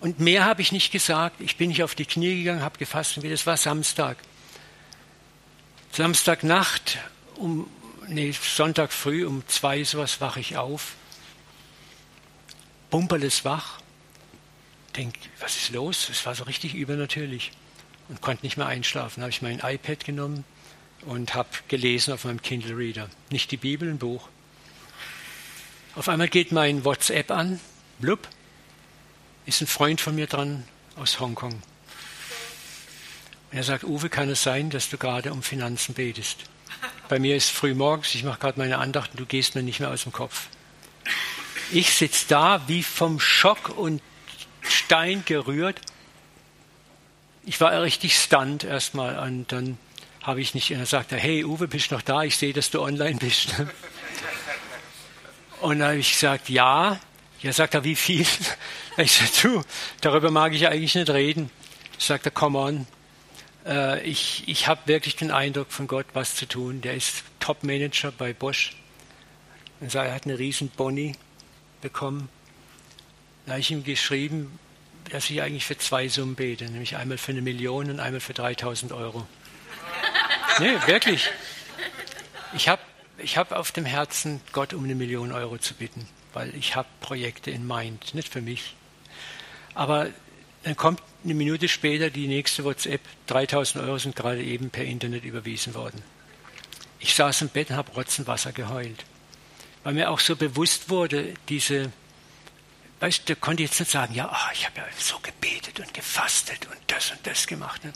[0.00, 1.40] Und mehr habe ich nicht gesagt.
[1.40, 4.16] Ich bin nicht auf die Knie gegangen, habe gefasst, wie das war Samstag.
[5.92, 6.98] Samstagnacht
[7.36, 7.68] um,
[8.08, 10.94] nee, Sonntag früh um zwei sowas wache ich auf
[12.92, 13.78] Bumperles wach,
[14.96, 16.10] denkt, was ist los?
[16.10, 17.50] Es war so richtig übernatürlich
[18.10, 19.20] und konnte nicht mehr einschlafen.
[19.20, 20.44] Da habe ich mein iPad genommen
[21.06, 23.08] und habe gelesen auf meinem Kindle Reader.
[23.30, 24.28] Nicht die Bibel, ein Buch.
[25.94, 27.60] Auf einmal geht mein WhatsApp an,
[27.98, 28.28] blub,
[29.46, 30.64] ist ein Freund von mir dran
[30.96, 31.54] aus Hongkong.
[31.54, 31.62] Und
[33.52, 36.44] er sagt, Uwe, kann es sein, dass du gerade um Finanzen betest?
[37.08, 39.90] Bei mir ist früh morgens, ich mache gerade meine Andachten, du gehst mir nicht mehr
[39.90, 40.48] aus dem Kopf.
[41.74, 44.02] Ich sitze da wie vom Schock und
[44.60, 45.80] Stein gerührt.
[47.44, 49.78] Ich war richtig stunned erstmal und dann
[50.22, 52.24] habe ich nicht, er, hey Uwe, bist du noch da?
[52.24, 53.54] Ich sehe, dass du online bist.
[55.62, 57.00] Und dann habe ich gesagt, ja.
[57.40, 58.26] Ja, sagt er, wie viel?
[58.98, 59.64] Ich sage, du,
[60.02, 61.50] darüber mag ich eigentlich nicht reden.
[61.96, 62.86] Sagt er, come on.
[63.64, 66.82] Äh, ich ich habe wirklich den Eindruck von Gott, was zu tun.
[66.82, 68.76] Der ist Top-Manager bei Bosch.
[69.80, 71.14] Er hat eine riesen Boni
[71.82, 72.30] bekommen.
[73.44, 74.58] Da habe ich ihm geschrieben,
[75.10, 78.32] dass ich eigentlich für zwei Summen bete, nämlich einmal für eine Million und einmal für
[78.32, 79.26] 3000 Euro.
[80.58, 81.30] nee, wirklich.
[82.54, 82.80] Ich habe
[83.18, 86.88] ich hab auf dem Herzen, Gott um eine Million Euro zu bitten, weil ich habe
[87.00, 88.74] Projekte in Mind, nicht für mich.
[89.74, 90.08] Aber
[90.64, 95.24] dann kommt eine Minute später die nächste WhatsApp, 3000 Euro sind gerade eben per Internet
[95.24, 96.02] überwiesen worden.
[96.98, 99.04] Ich saß im Bett und habe Rotzenwasser geheult,
[99.84, 101.92] weil mir auch so bewusst wurde, diese,
[103.00, 106.66] weißt du, konnte jetzt nicht sagen, ja, oh, ich habe ja so gebetet und gefastet
[106.66, 107.92] und das und das gemacht, ne?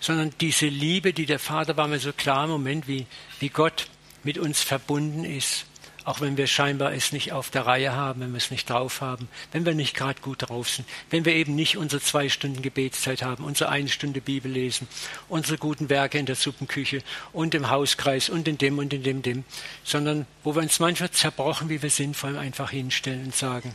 [0.00, 3.06] sondern diese Liebe, die der Vater war mir so klar im Moment, wie,
[3.40, 3.88] wie Gott
[4.22, 5.66] mit uns verbunden ist
[6.06, 9.00] auch wenn wir scheinbar es nicht auf der Reihe haben, wenn wir es nicht drauf
[9.00, 12.62] haben, wenn wir nicht gerade gut drauf sind, wenn wir eben nicht unsere zwei Stunden
[12.62, 14.86] Gebetszeit haben, unsere eine Stunde Bibel lesen,
[15.28, 17.02] unsere guten Werke in der Suppenküche
[17.32, 19.44] und im Hauskreis und in dem und in dem, dem,
[19.82, 23.74] sondern wo wir uns manchmal zerbrochen, wie wir sind, vor allem einfach hinstellen und sagen,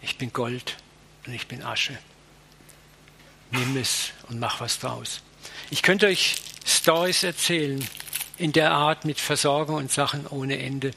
[0.00, 0.78] ich bin Gold
[1.26, 1.98] und ich bin Asche.
[3.50, 5.20] Nimm es und mach was draus.
[5.68, 7.86] Ich könnte euch Stories erzählen,
[8.38, 10.92] in der Art mit Versorgung und Sachen ohne Ende,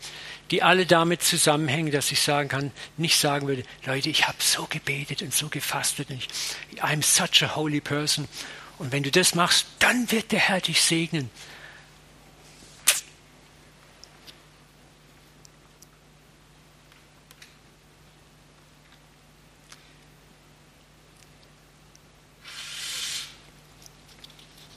[0.51, 4.67] die alle damit zusammenhängen, dass ich sagen kann, nicht sagen würde, Leute, ich habe so
[4.69, 8.27] gebetet und so gefastet und ich, I'm such a holy person.
[8.77, 11.29] Und wenn du das machst, dann wird der Herr dich segnen.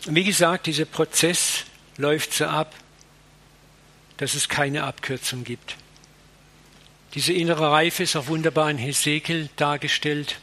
[0.06, 1.64] Wie gesagt, dieser Prozess
[1.96, 2.74] läuft so ab,
[4.16, 5.76] dass es keine Abkürzung gibt.
[7.14, 10.40] Diese innere Reife ist auch wunderbar in Hesekiel dargestellt.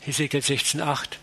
[0.00, 1.16] Hesekiel 16,8.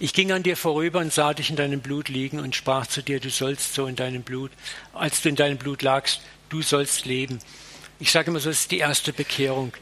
[0.00, 3.02] Ich ging an dir vorüber und sah dich in deinem Blut liegen und sprach zu
[3.02, 4.50] dir, du sollst so in deinem Blut,
[4.92, 7.38] als du in deinem Blut lagst, du sollst leben.
[8.00, 9.72] Ich sage immer so, das ist die erste Bekehrung,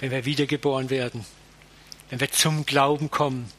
[0.00, 1.24] wenn wir wiedergeboren werden,
[2.08, 3.50] wenn wir zum Glauben kommen,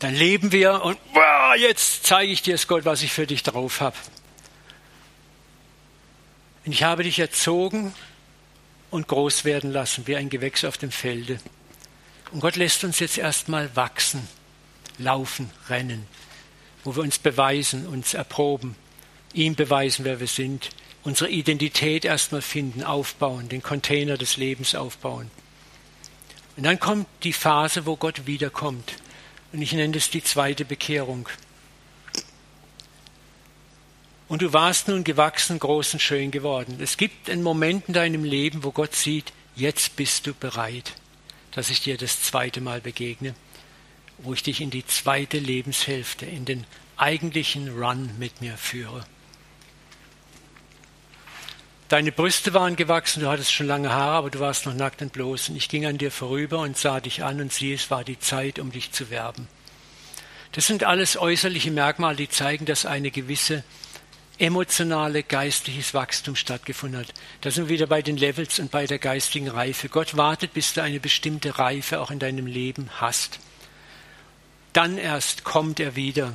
[0.00, 3.42] dann leben wir und wow, jetzt zeige ich dir es Gott, was ich für dich
[3.42, 3.96] drauf habe.
[6.64, 7.94] Und ich habe dich erzogen
[8.90, 11.38] und groß werden lassen, wie ein Gewächs auf dem Felde.
[12.32, 14.26] Und Gott lässt uns jetzt erstmal wachsen,
[14.96, 16.06] laufen, rennen,
[16.82, 18.76] wo wir uns beweisen, uns erproben,
[19.34, 20.70] ihm beweisen, wer wir sind,
[21.04, 25.30] unsere Identität erstmal finden, aufbauen, den Container des Lebens aufbauen.
[26.56, 28.94] Und dann kommt die Phase, wo Gott wiederkommt
[29.52, 31.28] und ich nenne es die zweite Bekehrung.
[34.28, 36.78] Und du warst nun gewachsen, groß und schön geworden.
[36.80, 40.92] Es gibt einen Moment in deinem Leben, wo Gott sieht, jetzt bist du bereit,
[41.50, 43.34] dass ich dir das zweite Mal begegne,
[44.18, 46.64] wo ich dich in die zweite Lebenshälfte, in den
[46.96, 49.04] eigentlichen Run mit mir führe.
[51.90, 55.12] Deine Brüste waren gewachsen, du hattest schon lange Haare, aber du warst noch nackt und
[55.12, 55.48] bloß.
[55.48, 58.20] Und ich ging an dir vorüber und sah dich an und siehe, es war die
[58.20, 59.48] Zeit, um dich zu werben.
[60.52, 63.64] Das sind alles äußerliche Merkmale, die zeigen, dass eine gewisse
[64.38, 67.12] emotionale, geistliches Wachstum stattgefunden hat.
[67.40, 69.88] Da sind wir wieder bei den Levels und bei der geistigen Reife.
[69.88, 73.40] Gott wartet, bis du eine bestimmte Reife auch in deinem Leben hast.
[74.72, 76.34] Dann erst kommt er wieder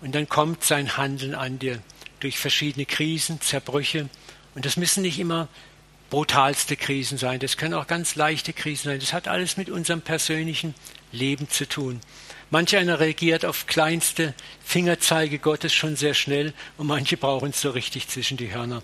[0.00, 1.82] und dann kommt sein Handeln an dir
[2.20, 4.08] durch verschiedene Krisen, Zerbrüche,
[4.54, 5.48] und das müssen nicht immer
[6.10, 9.00] brutalste Krisen sein, das können auch ganz leichte Krisen sein.
[9.00, 10.74] Das hat alles mit unserem persönlichen
[11.12, 12.00] Leben zu tun.
[12.50, 14.34] Manch einer reagiert auf kleinste
[14.64, 18.82] Fingerzeige Gottes schon sehr schnell und manche brauchen es so richtig zwischen die Hörner.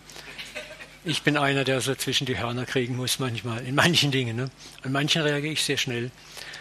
[1.05, 4.37] Ich bin einer, der so zwischen die Hörner kriegen muss manchmal, in manchen Dingen.
[4.37, 4.51] Ne?
[4.83, 6.13] An manchen reagiere ich sehr schnell.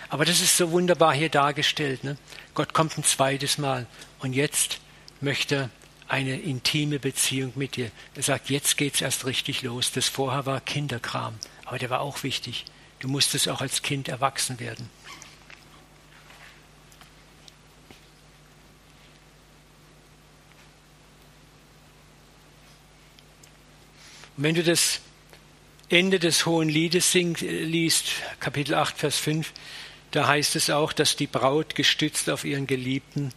[0.09, 2.03] Aber das ist so wunderbar hier dargestellt.
[2.03, 2.17] Ne?
[2.55, 3.85] Gott kommt ein zweites Mal
[4.19, 4.79] und jetzt
[5.21, 5.69] möchte er
[6.07, 7.91] eine intime Beziehung mit dir.
[8.15, 9.91] Er sagt, jetzt geht's erst richtig los.
[9.91, 11.35] Das vorher war Kinderkram,
[11.65, 12.65] aber der war auch wichtig.
[12.99, 14.89] Du musstest auch als Kind erwachsen werden.
[24.37, 24.99] Und wenn du das
[25.89, 28.07] Ende des Hohen Liedes sing, liest,
[28.39, 29.53] Kapitel 8, Vers 5,
[30.11, 33.31] da heißt es auch, dass die Braut gestützt auf ihren Geliebten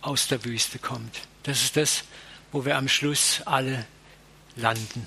[0.00, 1.20] aus der Wüste kommt.
[1.42, 2.04] Das ist das,
[2.52, 3.86] wo wir am Schluss alle
[4.56, 5.06] landen.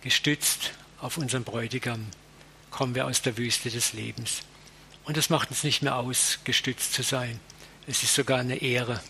[0.00, 2.06] Gestützt auf unseren Bräutigam
[2.70, 4.42] kommen wir aus der Wüste des Lebens.
[5.04, 7.40] Und das macht uns nicht mehr aus, gestützt zu sein.
[7.86, 9.00] Es ist sogar eine Ehre.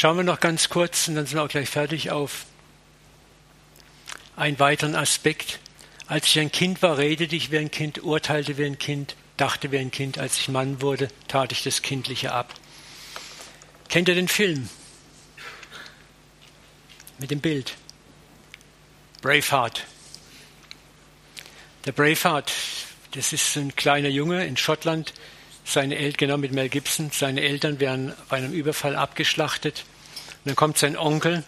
[0.00, 2.46] Schauen wir noch ganz kurz, und dann sind wir auch gleich fertig, auf
[4.34, 5.58] einen weiteren Aspekt.
[6.06, 9.72] Als ich ein Kind war, redete ich wie ein Kind, urteilte wie ein Kind, dachte
[9.72, 10.16] wie ein Kind.
[10.16, 12.54] Als ich Mann wurde, tat ich das Kindliche ab.
[13.90, 14.70] Kennt ihr den Film?
[17.18, 17.76] Mit dem Bild.
[19.20, 19.84] Braveheart.
[21.84, 22.50] Der Braveheart,
[23.10, 25.12] das ist ein kleiner Junge in Schottland,
[25.66, 29.84] seine Eltern, genau mit Mel Gibson, seine Eltern werden bei einem Überfall abgeschlachtet.
[30.44, 31.44] Und dann kommt sein Onkel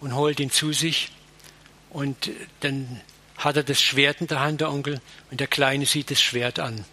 [0.00, 1.10] und holt ihn zu sich.
[1.90, 2.30] Und
[2.60, 3.00] dann
[3.36, 6.58] hat er das Schwert in der Hand, der Onkel, und der Kleine sieht das Schwert
[6.58, 6.84] an.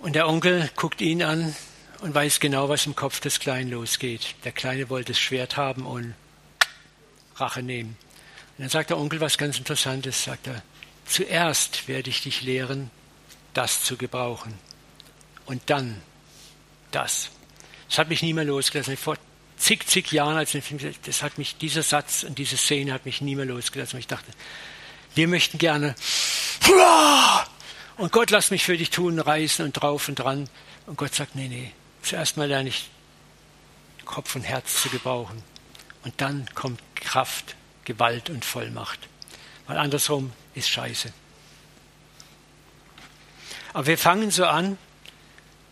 [0.00, 1.56] Und der Onkel guckt ihn an
[2.00, 4.34] und weiß genau, was im Kopf des Kleinen losgeht.
[4.44, 6.14] Der Kleine wollte das Schwert haben und
[7.36, 7.96] Rache nehmen.
[8.56, 10.62] Und dann sagt der Onkel was ganz Interessantes, sagt er,
[11.06, 12.90] zuerst werde ich dich lehren,
[13.54, 14.54] das zu gebrauchen
[15.46, 16.02] und dann
[16.90, 17.30] das.
[17.88, 18.96] Das hat mich nie mehr losgelassen.
[18.96, 19.16] Vor
[19.56, 22.92] zig, zig Jahren, als ich den Film das hat mich, dieser Satz und diese Szene
[22.92, 23.98] hat mich nie mehr losgelassen.
[23.98, 24.30] Ich dachte,
[25.14, 25.94] wir möchten gerne,
[27.96, 30.48] und Gott lass mich für dich tun, reißen und drauf und dran.
[30.86, 32.90] Und Gott sagt, nee, nee, zuerst mal lerne ich
[34.04, 35.42] Kopf und Herz zu gebrauchen.
[36.04, 39.00] Und dann kommt Kraft, Gewalt und Vollmacht.
[39.66, 41.12] Weil andersrum ist scheiße.
[43.72, 44.78] Aber wir fangen so an,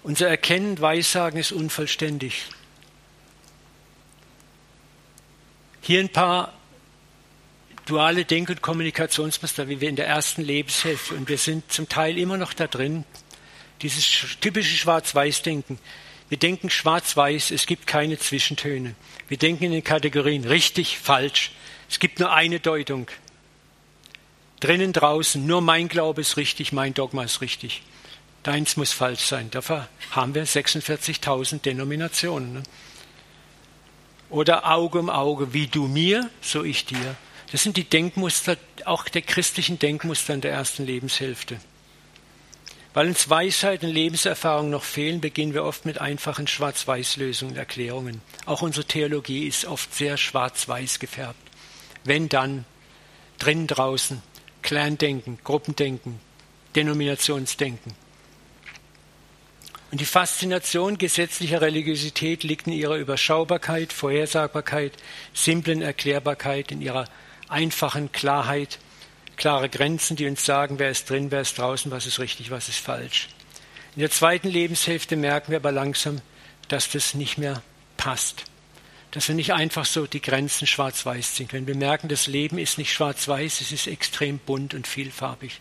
[0.02, 2.46] unser Erkennen, Weissagen ist unvollständig.
[5.86, 6.50] Hier ein paar
[7.84, 12.16] duale Denk- und Kommunikationsmuster, wie wir in der ersten Lebenshälfte, und wir sind zum Teil
[12.16, 13.04] immer noch da drin,
[13.82, 14.08] dieses
[14.40, 15.78] typische Schwarz-Weiß-Denken.
[16.30, 18.94] Wir denken schwarz-weiß, es gibt keine Zwischentöne.
[19.28, 21.52] Wir denken in den Kategorien richtig, falsch.
[21.90, 23.08] Es gibt nur eine Deutung.
[24.60, 27.82] Drinnen, draußen, nur mein Glaube ist richtig, mein Dogma ist richtig.
[28.42, 29.50] Deins muss falsch sein.
[29.50, 32.54] Dafür haben wir 46.000 Denominationen.
[32.54, 32.62] Ne?
[34.30, 37.16] Oder Auge um Auge, wie du mir, so ich dir.
[37.52, 41.60] Das sind die Denkmuster, auch der christlichen Denkmuster in der ersten Lebenshälfte.
[42.94, 48.22] Weil uns Weisheit und Lebenserfahrung noch fehlen, beginnen wir oft mit einfachen Schwarz-Weiß-Lösungen, Erklärungen.
[48.46, 51.40] Auch unsere Theologie ist oft sehr schwarz-weiß gefärbt.
[52.04, 52.64] Wenn dann,
[53.38, 54.22] drinnen, draußen,
[54.62, 56.20] Clan-Denken, Gruppendenken,
[56.76, 57.92] Denominationsdenken.
[59.90, 64.92] Und die Faszination gesetzlicher Religiosität liegt in ihrer Überschaubarkeit, Vorhersagbarkeit,
[65.32, 67.04] simplen Erklärbarkeit, in ihrer
[67.48, 68.78] einfachen Klarheit,
[69.36, 72.68] klare Grenzen, die uns sagen, wer ist drin, wer ist draußen, was ist richtig, was
[72.68, 73.28] ist falsch.
[73.94, 76.20] In der zweiten Lebenshälfte merken wir aber langsam,
[76.68, 77.62] dass das nicht mehr
[77.96, 78.44] passt.
[79.12, 81.68] Dass wir nicht einfach so die Grenzen schwarz-weiß ziehen können.
[81.68, 85.60] Wir merken, das Leben ist nicht schwarz-weiß, es ist extrem bunt und vielfarbig.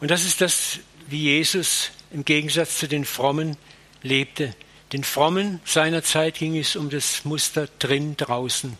[0.00, 3.56] Und das ist das, wie Jesus im Gegensatz zu den Frommen
[4.02, 4.54] lebte.
[4.92, 8.76] Den Frommen seiner Zeit ging es um das Muster drin, draußen.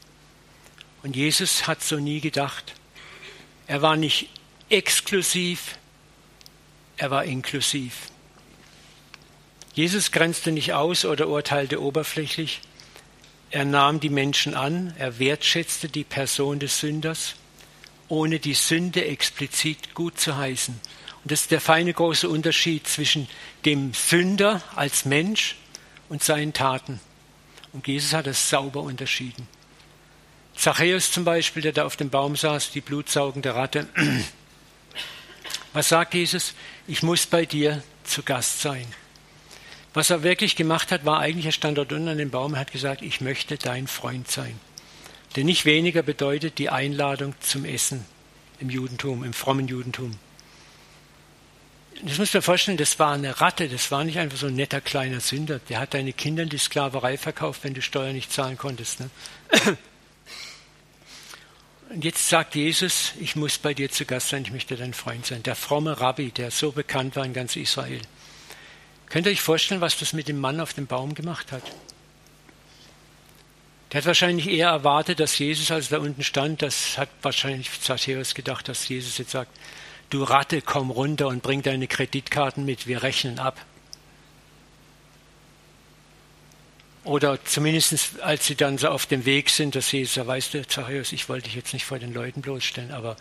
[1.03, 2.75] Und Jesus hat so nie gedacht.
[3.67, 4.29] Er war nicht
[4.69, 5.79] exklusiv,
[6.97, 8.11] er war inklusiv.
[9.75, 12.61] Jesus grenzte nicht aus oder urteilte oberflächlich.
[13.51, 17.35] Er nahm die Menschen an, er wertschätzte die Person des Sünders,
[18.09, 20.81] ohne die Sünde explizit gut zu heißen.
[21.27, 23.27] Und das ist der feine große Unterschied zwischen
[23.65, 25.57] dem Sünder als Mensch
[26.09, 27.01] und seinen Taten.
[27.73, 29.49] Und Jesus hat es sauber unterschieden.
[30.55, 33.89] Zachäus zum Beispiel, der da auf dem Baum saß, die blutsaugende Ratte.
[35.73, 36.55] Was sagt Jesus?
[36.87, 38.87] Ich muss bei dir zu Gast sein.
[39.95, 42.59] Was er wirklich gemacht hat, war eigentlich, er stand dort unten an dem Baum und
[42.61, 44.61] hat gesagt, ich möchte dein Freund sein.
[45.35, 48.07] Denn nicht weniger bedeutet die Einladung zum Essen
[48.61, 50.21] im Judentum, im frommen Judentum
[52.03, 54.81] das muss man vorstellen, das war eine Ratte, das war nicht einfach so ein netter
[54.81, 55.61] kleiner Sünder.
[55.69, 59.01] Der hat deine Kinder in die Sklaverei verkauft, wenn du Steuern nicht zahlen konntest.
[59.01, 59.11] Ne?
[61.91, 65.25] Und jetzt sagt Jesus, ich muss bei dir zu Gast sein, ich möchte dein Freund
[65.25, 65.43] sein.
[65.45, 68.01] Der fromme Rabbi, der so bekannt war in ganz Israel.
[69.09, 71.63] Könnt ihr euch vorstellen, was das mit dem Mann auf dem Baum gemacht hat?
[73.93, 77.71] Der hat wahrscheinlich eher erwartet, dass Jesus, als er da unten stand, das hat wahrscheinlich
[77.81, 79.57] Zachäus gedacht, dass Jesus jetzt sagt,
[80.11, 83.65] du Ratte, komm runter und bring deine Kreditkarten mit, wir rechnen ab.
[87.07, 90.67] Oder zumindest als sie dann so auf dem Weg sind, dass Jesus sagt, weißt du,
[90.67, 93.17] Zachäus, ich wollte dich jetzt nicht vor den Leuten bloßstellen, aber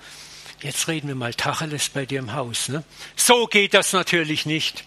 [0.61, 2.67] jetzt reden wir mal Tacheles bei dir im Haus.
[2.67, 2.83] Ne?
[3.15, 4.85] So geht das natürlich nicht.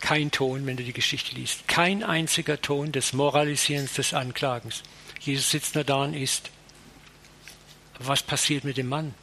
[0.00, 1.66] Kein Ton, wenn du die Geschichte liest.
[1.66, 4.82] Kein einziger Ton des Moralisierens, des Anklagens.
[5.20, 6.50] Jesus sitzt nur da und isst.
[8.00, 9.14] Was passiert mit dem Mann?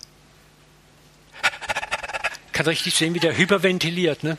[2.52, 4.24] Kann richtig sehen, wie der hyperventiliert.
[4.24, 4.38] Ne?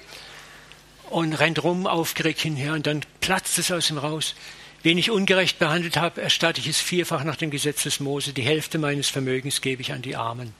[1.12, 4.34] und rennt rum, aufgeregt hinher und dann platzt es aus ihm raus.
[4.82, 8.32] Wen ich ungerecht behandelt habe, erstatte ich es vierfach nach dem Gesetz des Mose.
[8.32, 10.52] Die Hälfte meines Vermögens gebe ich an die Armen.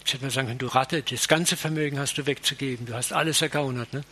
[0.00, 2.86] Jetzt hätte man sagen können, du Ratte, das ganze Vermögen hast du wegzugeben.
[2.86, 3.92] Du hast alles ergaunert.
[3.92, 4.02] Ne?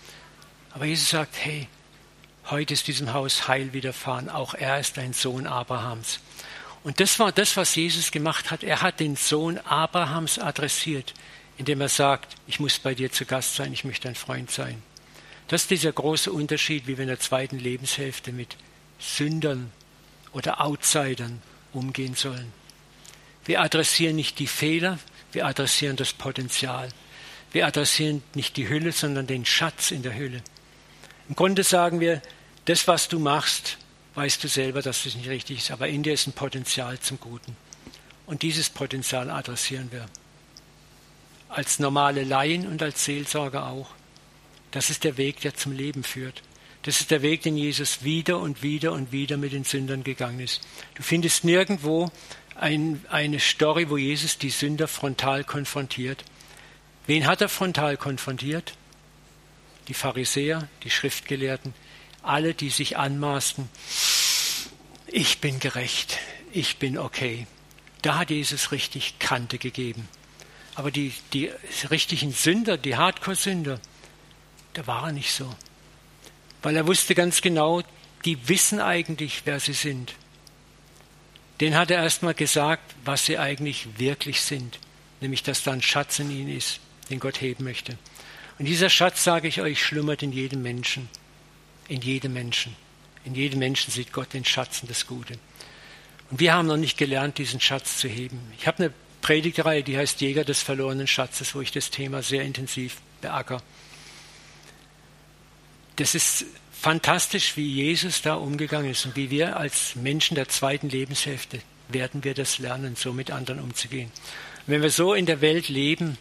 [0.75, 1.67] Aber Jesus sagt, hey,
[2.51, 4.29] heute ist diesem Haus Heil widerfahren.
[4.29, 6.21] Auch er ist ein Sohn Abrahams.
[6.87, 8.63] Und das war das, was Jesus gemacht hat.
[8.63, 11.15] Er hat den Sohn Abrahams adressiert,
[11.59, 14.81] indem er sagt, ich muss bei dir zu Gast sein, ich möchte dein Freund sein.
[15.49, 18.57] Das ist dieser große Unterschied, wie wir in der zweiten Lebenshälfte mit
[19.01, 19.73] Sündern
[20.33, 21.43] oder Outsidern
[21.73, 22.53] umgehen sollen.
[23.47, 25.01] Wir adressieren nicht die Fehler,
[25.33, 26.91] wir adressieren das Potenzial.
[27.51, 30.41] Wir adressieren nicht die Hülle, sondern den Schatz in der Hülle.
[31.29, 32.23] Im Grunde sagen wir,
[32.67, 33.77] das, was du machst,
[34.17, 37.21] weißt du selber, dass das nicht richtig ist, aber in dir ist ein Potenzial zum
[37.21, 37.57] Guten.
[38.25, 40.07] Und dieses Potenzial adressieren wir.
[41.49, 43.91] Als normale Laien und als Seelsorger auch.
[44.73, 46.43] Das ist der Weg, der zum Leben führt.
[46.83, 50.41] Das ist der Weg, den Jesus wieder und wieder und wieder mit den Sündern gegangen
[50.41, 50.61] ist.
[50.95, 52.11] Du findest nirgendwo
[52.55, 56.25] ein, eine Story, wo Jesus die Sünder frontal konfrontiert.
[57.07, 58.75] Wen hat er frontal konfrontiert?
[59.89, 61.75] Die Pharisäer, die Schriftgelehrten,
[62.27, 63.69] alle, die sich anmaßten,
[65.07, 66.19] ich bin gerecht,
[66.53, 67.47] ich bin okay.
[68.03, 70.09] Da hat Jesus richtig Kante gegeben.
[70.75, 71.51] Aber die, die
[71.91, 73.81] richtigen Sünder, die Hardcore-Sünder,
[74.75, 75.55] da war er nicht so.
[76.63, 77.83] Weil er wusste ganz genau,
[78.25, 80.15] die wissen eigentlich, wer sie sind.
[81.61, 84.79] Den hat er erstmal gesagt, was sie eigentlich wirklich sind.
[85.21, 87.97] Nämlich, dass da ein Schatz in ihnen ist, den Gott heben möchte.
[88.59, 91.09] Und dieser Schatz, sage ich euch, schlummert in jedem Menschen.
[91.89, 92.75] In jedem Menschen.
[93.25, 95.35] In jedem Menschen sieht Gott den Schatz und das Gute.
[96.31, 98.41] Und wir haben noch nicht gelernt, diesen Schatz zu heben.
[98.59, 98.93] Ich habe eine
[99.23, 103.63] Predigtreihe, die heißt Jäger des verlorenen Schatzes, wo ich das Thema sehr intensiv beackere
[105.97, 110.89] das ist fantastisch, wie Jesus da umgegangen ist und wie wir als Menschen der zweiten
[110.89, 114.11] Lebenshälfte werden wir das lernen, so mit anderen umzugehen.
[114.67, 116.19] Und wenn wir so in der Welt leben,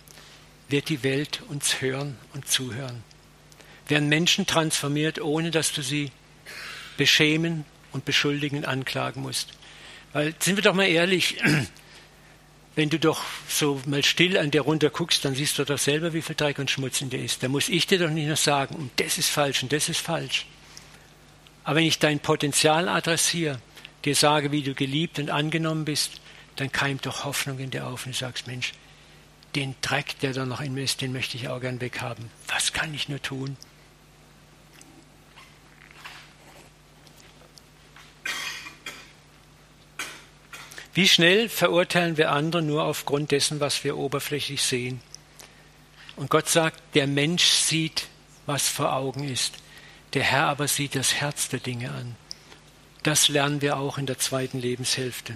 [0.70, 3.04] wird die Welt uns hören und zuhören.
[3.88, 6.12] Werden Menschen transformiert, ohne dass du sie
[6.98, 9.54] beschämen und beschuldigen anklagen musst.
[10.14, 11.38] Weil, sind wir doch mal ehrlich,
[12.76, 16.14] wenn du doch so mal still an dir runter guckst, dann siehst du doch selber,
[16.14, 17.44] wie viel Dreck und Schmutz in dir ist.
[17.44, 20.00] Da muss ich dir doch nicht noch sagen, und das ist falsch und das ist
[20.00, 20.46] falsch.
[21.64, 23.60] Aber wenn ich dein Potenzial adressiere,
[24.04, 26.22] dir sage, wie du geliebt und angenommen bist,
[26.58, 28.74] dann keimt doch Hoffnung in dir auf und du sagst, Mensch,
[29.56, 32.30] den Dreck, der da noch in mir ist, den möchte ich auch gern weghaben.
[32.48, 33.58] Was kann ich nur tun?
[40.96, 45.02] Wie schnell verurteilen wir andere nur aufgrund dessen, was wir oberflächlich sehen?
[46.16, 48.08] Und Gott sagt, der Mensch sieht,
[48.46, 49.56] was vor Augen ist.
[50.14, 52.16] Der Herr aber sieht das Herz der Dinge an.
[53.04, 55.36] Das lernen wir auch in der zweiten Lebenshälfte.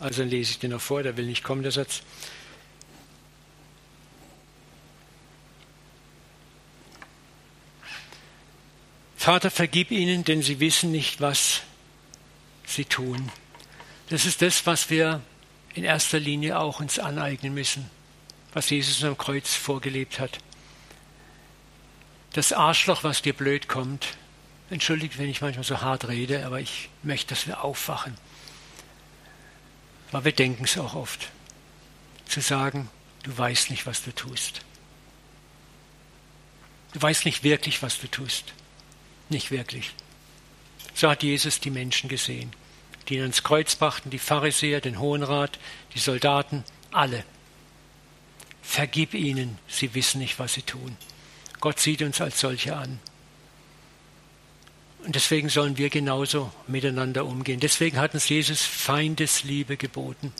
[0.00, 2.02] Also lese ich den noch vor, der will nicht kommen, der Satz.
[9.28, 11.60] Vater, vergib ihnen, denn sie wissen nicht, was
[12.64, 13.30] sie tun.
[14.08, 15.20] Das ist das, was wir
[15.74, 17.90] in erster Linie auch uns aneignen müssen,
[18.54, 20.38] was Jesus am Kreuz vorgelebt hat.
[22.32, 24.16] Das Arschloch, was dir blöd kommt,
[24.70, 28.16] entschuldigt, wenn ich manchmal so hart rede, aber ich möchte, dass wir aufwachen.
[30.10, 31.28] Weil wir denken es auch oft.
[32.24, 32.88] Zu sagen,
[33.24, 34.62] du weißt nicht, was du tust.
[36.94, 38.54] Du weißt nicht wirklich, was du tust.
[39.28, 39.92] Nicht wirklich.
[40.94, 42.50] So hat Jesus die Menschen gesehen,
[43.08, 45.58] die ihn ans Kreuz brachten, die Pharisäer, den Hohenrat,
[45.94, 47.24] die Soldaten, alle.
[48.62, 50.96] Vergib ihnen, sie wissen nicht, was sie tun.
[51.60, 52.98] Gott sieht uns als solche an.
[55.04, 57.60] Und deswegen sollen wir genauso miteinander umgehen.
[57.60, 60.32] Deswegen hat uns Jesus Feindesliebe geboten,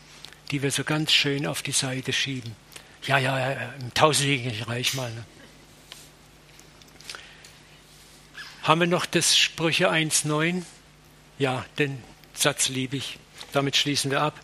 [0.51, 2.55] die wir so ganz schön auf die Seite schieben.
[3.07, 5.11] Ja, ja, ja im tausendjährigen Reich mal.
[5.13, 5.25] Ne?
[8.69, 10.63] Haben wir noch das Sprüche 1.9?
[11.39, 12.03] Ja, den
[12.35, 13.19] Satz liebe ich.
[13.53, 14.39] Damit schließen wir ab.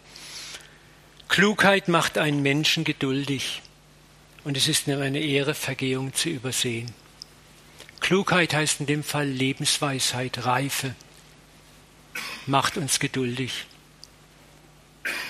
[1.29, 3.61] Klugheit macht einen Menschen geduldig
[4.45, 6.91] und es ist eine Ehre, Vergehung zu übersehen.
[8.01, 10.95] Klugheit heißt in dem Fall Lebensweisheit, Reife,
[12.47, 13.67] macht uns geduldig.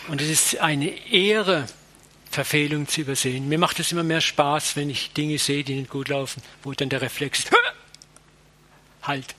[0.06, 1.66] Und es ist eine Ehre,
[2.30, 3.48] Verfehlung zu übersehen.
[3.48, 6.72] Mir macht es immer mehr Spaß, wenn ich Dinge sehe, die nicht gut laufen, wo
[6.74, 7.46] dann der Reflex
[9.06, 9.34] halt.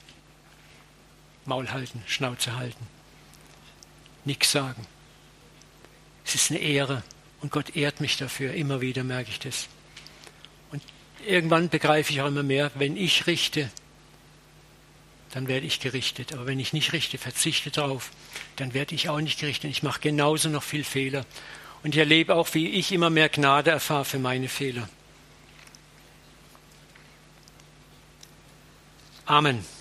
[1.44, 2.86] Maul halten, Schnauze halten.
[4.24, 4.86] Nichts sagen.
[6.24, 7.04] Es ist eine Ehre
[7.40, 8.52] und Gott ehrt mich dafür.
[8.54, 9.68] Immer wieder merke ich das.
[10.72, 10.82] Und
[11.24, 13.70] irgendwann begreife ich auch immer mehr, wenn ich richte,
[15.32, 16.32] dann werde ich gerichtet.
[16.32, 18.10] Aber wenn ich nicht richte, verzichte darauf,
[18.56, 19.70] dann werde ich auch nicht gerichtet.
[19.70, 21.24] Ich mache genauso noch viel Fehler.
[21.82, 24.88] Und ich erlebe auch, wie ich immer mehr Gnade erfahre für meine Fehler.
[29.28, 29.75] Amen.